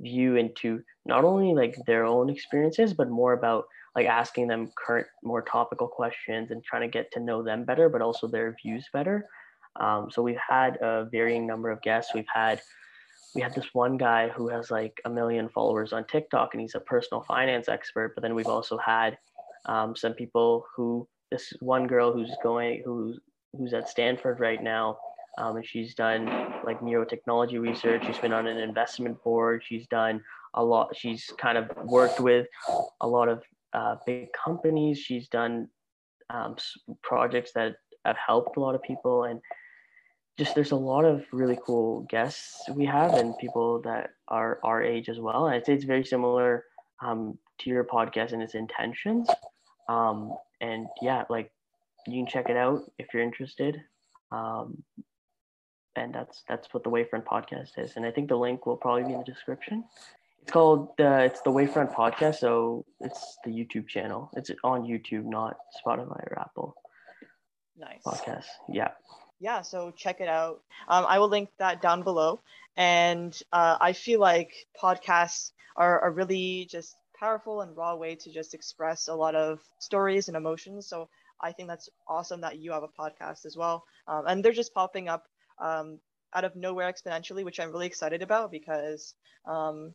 view 0.00 0.36
into 0.36 0.82
not 1.06 1.24
only 1.24 1.54
like 1.54 1.76
their 1.86 2.04
own 2.04 2.30
experiences, 2.30 2.92
but 2.94 3.10
more 3.10 3.32
about 3.32 3.64
like 3.94 4.06
asking 4.06 4.48
them 4.48 4.70
current, 4.76 5.06
more 5.22 5.42
topical 5.42 5.86
questions 5.86 6.50
and 6.50 6.64
trying 6.64 6.82
to 6.82 6.88
get 6.88 7.12
to 7.12 7.20
know 7.20 7.42
them 7.42 7.64
better, 7.64 7.88
but 7.88 8.02
also 8.02 8.26
their 8.26 8.56
views 8.62 8.86
better. 8.92 9.26
Um, 9.80 10.08
so 10.10 10.22
we've 10.22 10.36
had 10.48 10.76
a 10.80 11.08
varying 11.10 11.46
number 11.46 11.70
of 11.70 11.82
guests. 11.82 12.14
We've 12.14 12.24
had 12.32 12.60
we 13.34 13.42
had 13.42 13.54
this 13.54 13.66
one 13.72 13.96
guy 13.96 14.28
who 14.28 14.48
has 14.48 14.70
like 14.70 15.00
a 15.04 15.10
million 15.10 15.48
followers 15.48 15.92
on 15.92 16.04
TikTok 16.06 16.50
and 16.54 16.60
he's 16.60 16.76
a 16.76 16.80
personal 16.80 17.24
finance 17.26 17.68
expert. 17.68 18.14
But 18.14 18.22
then 18.22 18.34
we've 18.34 18.46
also 18.46 18.78
had 18.78 19.18
um, 19.66 19.96
some 19.96 20.12
people 20.12 20.66
who 20.76 21.08
this 21.30 21.52
one 21.60 21.86
girl 21.86 22.12
who's 22.12 22.30
going 22.42 22.82
who's 22.84 23.18
who's 23.56 23.74
at 23.74 23.88
Stanford 23.88 24.40
right 24.40 24.62
now. 24.62 24.98
Um, 25.38 25.56
and 25.56 25.66
she's 25.66 25.94
done 25.94 26.26
like 26.64 26.80
neurotechnology 26.80 27.60
research. 27.60 28.06
She's 28.06 28.18
been 28.18 28.32
on 28.32 28.46
an 28.46 28.58
investment 28.58 29.22
board. 29.22 29.62
She's 29.66 29.86
done 29.88 30.22
a 30.54 30.64
lot. 30.64 30.96
She's 30.96 31.30
kind 31.38 31.58
of 31.58 31.70
worked 31.84 32.20
with 32.20 32.46
a 33.00 33.08
lot 33.08 33.28
of 33.28 33.42
uh, 33.72 33.96
big 34.06 34.28
companies. 34.32 34.98
She's 34.98 35.28
done 35.28 35.68
um, 36.30 36.56
projects 37.02 37.52
that 37.54 37.76
have 38.04 38.16
helped 38.16 38.56
a 38.56 38.60
lot 38.60 38.74
of 38.74 38.82
people, 38.82 39.24
and 39.24 39.40
just 40.38 40.54
there's 40.54 40.72
a 40.72 40.76
lot 40.76 41.04
of 41.04 41.24
really 41.32 41.58
cool 41.64 42.06
guests 42.10 42.68
we 42.70 42.84
have 42.86 43.14
and 43.14 43.36
people 43.38 43.80
that 43.82 44.10
are 44.28 44.60
our 44.62 44.82
age 44.82 45.08
as 45.08 45.18
well. 45.18 45.46
I'd 45.46 45.66
say 45.66 45.74
it's 45.74 45.84
very 45.84 46.04
similar 46.04 46.64
um, 47.04 47.38
to 47.60 47.70
your 47.70 47.84
podcast 47.84 48.32
and 48.32 48.42
its 48.42 48.54
intentions. 48.54 49.28
Um, 49.88 50.34
and 50.60 50.86
yeah, 51.02 51.24
like 51.28 51.52
you 52.06 52.22
can 52.22 52.26
check 52.26 52.48
it 52.48 52.56
out 52.56 52.82
if 52.98 53.08
you're 53.12 53.22
interested. 53.22 53.80
Um, 54.32 54.82
and 55.96 56.14
that's 56.14 56.42
that's 56.48 56.72
what 56.72 56.84
the 56.84 56.90
Wavefront 56.90 57.24
podcast 57.24 57.78
is. 57.78 57.96
And 57.96 58.04
I 58.04 58.10
think 58.10 58.28
the 58.28 58.36
link 58.36 58.66
will 58.66 58.76
probably 58.76 59.04
be 59.04 59.12
in 59.12 59.18
the 59.18 59.24
description. 59.24 59.84
It's 60.42 60.52
called 60.52 60.88
uh, 61.00 61.22
it's 61.24 61.40
the 61.40 61.50
Wavefront 61.50 61.94
Podcast, 61.94 62.36
so 62.36 62.84
it's 63.00 63.38
the 63.44 63.50
YouTube 63.50 63.88
channel. 63.88 64.30
It's 64.34 64.50
on 64.62 64.82
YouTube, 64.82 65.24
not 65.24 65.56
Spotify 65.84 66.30
or 66.30 66.38
Apple. 66.38 66.74
Nice 67.78 68.02
podcast. 68.04 68.46
Yeah. 68.68 68.90
Yeah, 69.40 69.62
so 69.62 69.90
check 69.90 70.20
it 70.20 70.28
out. 70.28 70.62
Um, 70.88 71.04
I 71.08 71.18
will 71.18 71.28
link 71.28 71.50
that 71.58 71.82
down 71.82 72.02
below. 72.02 72.40
And 72.76 73.38
uh, 73.52 73.76
I 73.80 73.92
feel 73.92 74.20
like 74.20 74.52
podcasts 74.80 75.52
are 75.76 76.04
a 76.04 76.10
really 76.10 76.66
just 76.70 76.94
powerful 77.18 77.60
and 77.60 77.76
raw 77.76 77.94
way 77.94 78.14
to 78.16 78.32
just 78.32 78.54
express 78.54 79.08
a 79.08 79.14
lot 79.14 79.34
of 79.34 79.60
stories 79.78 80.28
and 80.28 80.36
emotions. 80.36 80.86
So 80.86 81.08
I 81.40 81.52
think 81.52 81.68
that's 81.68 81.88
awesome 82.08 82.40
that 82.42 82.58
you 82.58 82.72
have 82.72 82.82
a 82.84 82.88
podcast 82.88 83.44
as 83.44 83.56
well. 83.56 83.84
Um, 84.06 84.24
and 84.26 84.44
they're 84.44 84.52
just 84.52 84.74
popping 84.74 85.08
up 85.08 85.24
um, 85.58 85.98
out 86.34 86.44
of 86.44 86.56
nowhere 86.56 86.92
exponentially, 86.92 87.44
which 87.44 87.60
I'm 87.60 87.70
really 87.70 87.86
excited 87.86 88.22
about 88.22 88.50
because 88.50 89.14
um, 89.46 89.94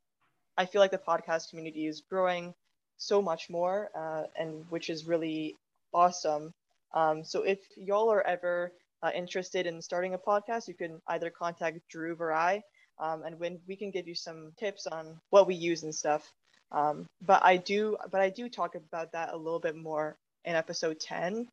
I 0.57 0.65
feel 0.65 0.81
like 0.81 0.91
the 0.91 0.97
podcast 0.97 1.49
community 1.49 1.87
is 1.87 2.01
growing 2.01 2.53
so 2.97 3.21
much 3.21 3.49
more, 3.49 3.89
uh, 3.95 4.23
and 4.37 4.65
which 4.69 4.89
is 4.89 5.05
really 5.05 5.55
awesome. 5.93 6.53
Um, 6.93 7.23
so 7.23 7.43
if 7.43 7.59
y'all 7.77 8.11
are 8.11 8.25
ever 8.25 8.71
uh, 9.01 9.11
interested 9.15 9.65
in 9.65 9.81
starting 9.81 10.13
a 10.13 10.17
podcast, 10.17 10.67
you 10.67 10.73
can 10.73 11.01
either 11.07 11.29
contact 11.29 11.79
Drew 11.89 12.15
or 12.19 12.33
I, 12.33 12.61
um, 12.99 13.23
and 13.23 13.39
when 13.39 13.59
we 13.67 13.75
can 13.75 13.91
give 13.91 14.07
you 14.07 14.15
some 14.15 14.51
tips 14.59 14.87
on 14.87 15.19
what 15.29 15.47
we 15.47 15.55
use 15.55 15.83
and 15.83 15.95
stuff. 15.95 16.29
Um, 16.71 17.07
but 17.21 17.43
I 17.43 17.57
do, 17.57 17.97
but 18.11 18.21
I 18.21 18.29
do 18.29 18.49
talk 18.49 18.75
about 18.75 19.13
that 19.13 19.33
a 19.33 19.37
little 19.37 19.59
bit 19.59 19.75
more 19.75 20.17
in 20.45 20.55
episode 20.55 20.99
10. 20.99 21.47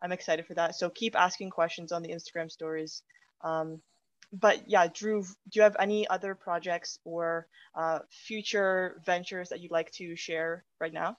I'm 0.00 0.12
excited 0.12 0.46
for 0.46 0.54
that. 0.54 0.74
So 0.76 0.88
keep 0.90 1.16
asking 1.16 1.50
questions 1.50 1.92
on 1.92 2.02
the 2.02 2.10
Instagram 2.10 2.50
stories. 2.50 3.02
Um, 3.42 3.80
but 4.32 4.68
yeah, 4.68 4.86
Drew, 4.86 5.22
do 5.22 5.28
you 5.52 5.62
have 5.62 5.76
any 5.78 6.08
other 6.08 6.34
projects 6.34 6.98
or 7.04 7.46
uh, 7.74 8.00
future 8.10 9.00
ventures 9.04 9.50
that 9.50 9.60
you'd 9.60 9.72
like 9.72 9.90
to 9.92 10.16
share 10.16 10.64
right 10.80 10.92
now? 10.92 11.16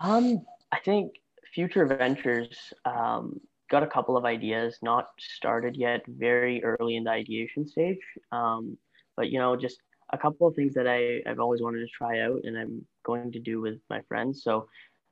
Um, 0.00 0.42
I 0.70 0.78
think 0.78 1.14
future 1.52 1.86
ventures. 1.86 2.72
Um, 2.84 3.40
got 3.70 3.82
a 3.82 3.86
couple 3.86 4.18
of 4.18 4.26
ideas, 4.26 4.78
not 4.82 5.08
started 5.18 5.76
yet, 5.76 6.02
very 6.06 6.62
early 6.62 6.96
in 6.96 7.04
the 7.04 7.10
ideation 7.10 7.66
stage. 7.66 7.98
Um, 8.30 8.76
but 9.16 9.30
you 9.30 9.38
know, 9.38 9.56
just 9.56 9.78
a 10.12 10.18
couple 10.18 10.46
of 10.46 10.54
things 10.54 10.74
that 10.74 10.86
I, 10.86 11.22
I've 11.28 11.40
always 11.40 11.62
wanted 11.62 11.80
to 11.80 11.86
try 11.86 12.20
out, 12.20 12.40
and 12.44 12.56
I'm 12.56 12.84
going 13.04 13.32
to 13.32 13.40
do 13.40 13.60
with 13.60 13.78
my 13.88 14.00
friends. 14.08 14.42
So 14.44 14.68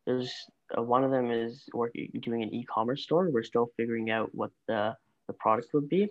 there's 0.06 0.30
uh, 0.76 0.82
one 0.82 1.04
of 1.04 1.10
them 1.10 1.30
is 1.30 1.64
working 1.72 2.10
doing 2.20 2.42
an 2.42 2.54
e-commerce 2.54 3.02
store. 3.02 3.30
We're 3.30 3.42
still 3.42 3.70
figuring 3.76 4.10
out 4.10 4.28
what 4.34 4.50
the 4.68 4.94
the 5.30 5.38
product 5.44 5.68
would 5.74 5.88
be 5.88 6.02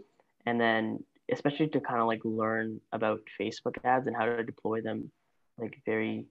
and 0.46 0.60
then 0.66 0.84
especially 1.32 1.68
to 1.68 1.80
kind 1.80 2.02
of 2.02 2.08
like 2.08 2.22
learn 2.24 2.80
about 2.92 3.22
Facebook 3.40 3.76
ads 3.84 4.08
and 4.08 4.16
how 4.16 4.26
to 4.26 4.44
deploy 4.44 4.82
them 4.82 5.12
like 5.58 5.76
very 5.86 6.26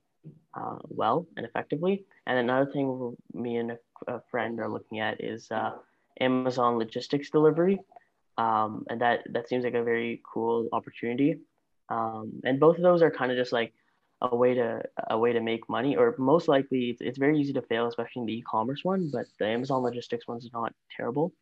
uh, 0.55 0.79
well 0.89 1.27
and 1.37 1.47
effectively. 1.47 2.05
And 2.27 2.39
another 2.39 2.71
thing 2.71 3.17
me 3.33 3.57
and 3.57 3.73
a, 3.73 3.79
a 4.07 4.21
friend 4.31 4.61
are 4.61 4.69
looking 4.69 5.01
at 5.01 5.23
is 5.23 5.51
uh, 5.51 5.73
Amazon 6.21 6.79
logistics 6.79 7.31
delivery, 7.31 7.79
um, 8.37 8.85
and 8.91 9.01
that 9.01 9.23
that 9.33 9.49
seems 9.49 9.65
like 9.65 9.75
a 9.75 9.85
very 9.85 10.21
cool 10.31 10.69
opportunity. 10.73 11.39
Um, 11.89 12.41
and 12.45 12.61
both 12.61 12.77
of 12.77 12.83
those 12.83 13.03
are 13.03 13.11
kind 13.11 13.31
of 13.33 13.39
just 13.39 13.53
like 13.53 13.73
a 14.21 14.35
way 14.35 14.55
to 14.55 14.83
a 15.11 15.19
way 15.19 15.33
to 15.33 15.41
make 15.41 15.69
money, 15.69 15.97
or 15.97 16.15
most 16.19 16.49
likely 16.49 16.91
it's, 16.91 17.01
it's 17.01 17.19
very 17.19 17.39
easy 17.41 17.53
to 17.53 17.63
fail, 17.63 17.87
especially 17.87 18.21
in 18.21 18.27
the 18.27 18.39
e-commerce 18.39 18.81
one. 18.83 19.11
But 19.13 19.27
the 19.39 19.47
Amazon 19.47 19.83
logistics 19.83 20.27
one's 20.27 20.51
not 20.53 20.73
terrible. 20.97 21.33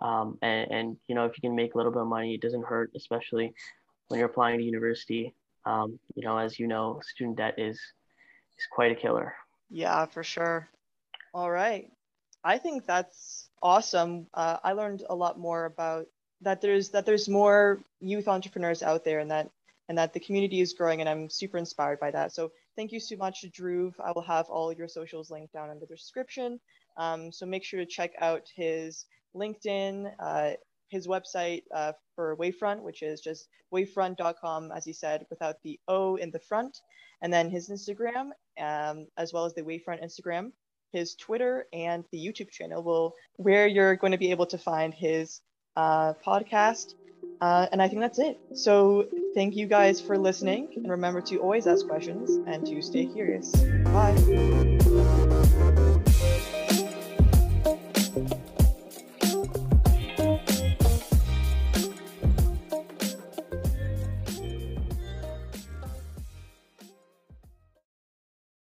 Um, 0.00 0.38
and, 0.42 0.70
and, 0.70 0.96
you 1.08 1.14
know, 1.14 1.24
if 1.24 1.32
you 1.36 1.40
can 1.40 1.56
make 1.56 1.74
a 1.74 1.76
little 1.76 1.92
bit 1.92 2.02
of 2.02 2.08
money, 2.08 2.34
it 2.34 2.40
doesn't 2.40 2.64
hurt, 2.64 2.92
especially 2.94 3.54
when 4.08 4.18
you're 4.18 4.28
applying 4.28 4.58
to 4.58 4.64
university. 4.64 5.34
Um, 5.64 5.98
you 6.14 6.24
know, 6.24 6.38
as 6.38 6.58
you 6.58 6.66
know, 6.66 7.00
student 7.02 7.36
debt 7.36 7.58
is 7.58 7.78
is 8.58 8.66
quite 8.70 8.92
a 8.92 8.94
killer. 8.94 9.34
Yeah, 9.70 10.06
for 10.06 10.22
sure. 10.22 10.68
All 11.34 11.50
right, 11.50 11.90
I 12.42 12.58
think 12.58 12.86
that's 12.86 13.48
awesome. 13.62 14.28
Uh, 14.32 14.56
I 14.64 14.72
learned 14.72 15.04
a 15.08 15.14
lot 15.14 15.38
more 15.38 15.66
about 15.66 16.06
that. 16.40 16.60
There's 16.60 16.90
that 16.90 17.04
there's 17.04 17.28
more 17.28 17.80
youth 18.00 18.28
entrepreneurs 18.28 18.82
out 18.82 19.04
there, 19.04 19.18
and 19.20 19.30
that 19.30 19.50
and 19.88 19.98
that 19.98 20.14
the 20.14 20.20
community 20.20 20.60
is 20.60 20.72
growing, 20.72 21.00
and 21.00 21.08
I'm 21.08 21.28
super 21.28 21.58
inspired 21.58 22.00
by 22.00 22.10
that. 22.12 22.32
So 22.32 22.52
thank 22.76 22.92
you 22.92 23.00
so 23.00 23.16
much, 23.16 23.44
Drew. 23.52 23.92
I 24.02 24.12
will 24.12 24.22
have 24.22 24.48
all 24.48 24.72
your 24.72 24.88
socials 24.88 25.30
linked 25.30 25.52
down 25.52 25.70
in 25.70 25.80
the 25.80 25.86
description. 25.86 26.60
Um, 26.96 27.30
so 27.30 27.46
make 27.46 27.64
sure 27.64 27.80
to 27.80 27.86
check 27.86 28.12
out 28.20 28.42
his 28.54 29.04
LinkedIn, 29.34 30.10
uh, 30.18 30.50
his 30.90 31.06
website 31.06 31.62
uh, 31.74 31.92
for 32.14 32.36
Wavefront, 32.36 32.80
which 32.82 33.02
is 33.02 33.20
just 33.20 33.48
wavefront.com, 33.72 34.72
as 34.72 34.84
he 34.84 34.92
said, 34.92 35.26
without 35.30 35.56
the 35.62 35.78
O 35.88 36.16
in 36.16 36.30
the 36.30 36.40
front, 36.40 36.78
and 37.22 37.32
then 37.32 37.50
his 37.50 37.68
Instagram, 37.68 38.30
um, 38.60 39.06
as 39.16 39.32
well 39.32 39.44
as 39.44 39.54
the 39.54 39.62
Wavefront 39.62 40.02
Instagram, 40.02 40.52
his 40.92 41.14
Twitter, 41.14 41.66
and 41.72 42.04
the 42.12 42.18
YouTube 42.18 42.50
channel, 42.50 42.82
will 42.82 43.14
where 43.36 43.66
you're 43.66 43.96
going 43.96 44.12
to 44.12 44.18
be 44.18 44.30
able 44.30 44.46
to 44.46 44.58
find 44.58 44.94
his 44.94 45.40
uh, 45.76 46.14
podcast. 46.26 46.94
Uh, 47.40 47.66
and 47.70 47.80
I 47.80 47.88
think 47.88 48.00
that's 48.00 48.18
it. 48.18 48.38
So 48.54 49.06
thank 49.34 49.54
you 49.54 49.66
guys 49.66 50.00
for 50.00 50.18
listening, 50.18 50.72
and 50.76 50.88
remember 50.88 51.20
to 51.22 51.38
always 51.38 51.66
ask 51.66 51.86
questions 51.86 52.30
and 52.46 52.66
to 52.66 52.82
stay 52.82 53.06
curious. 53.06 53.52
Bye. 53.52 54.77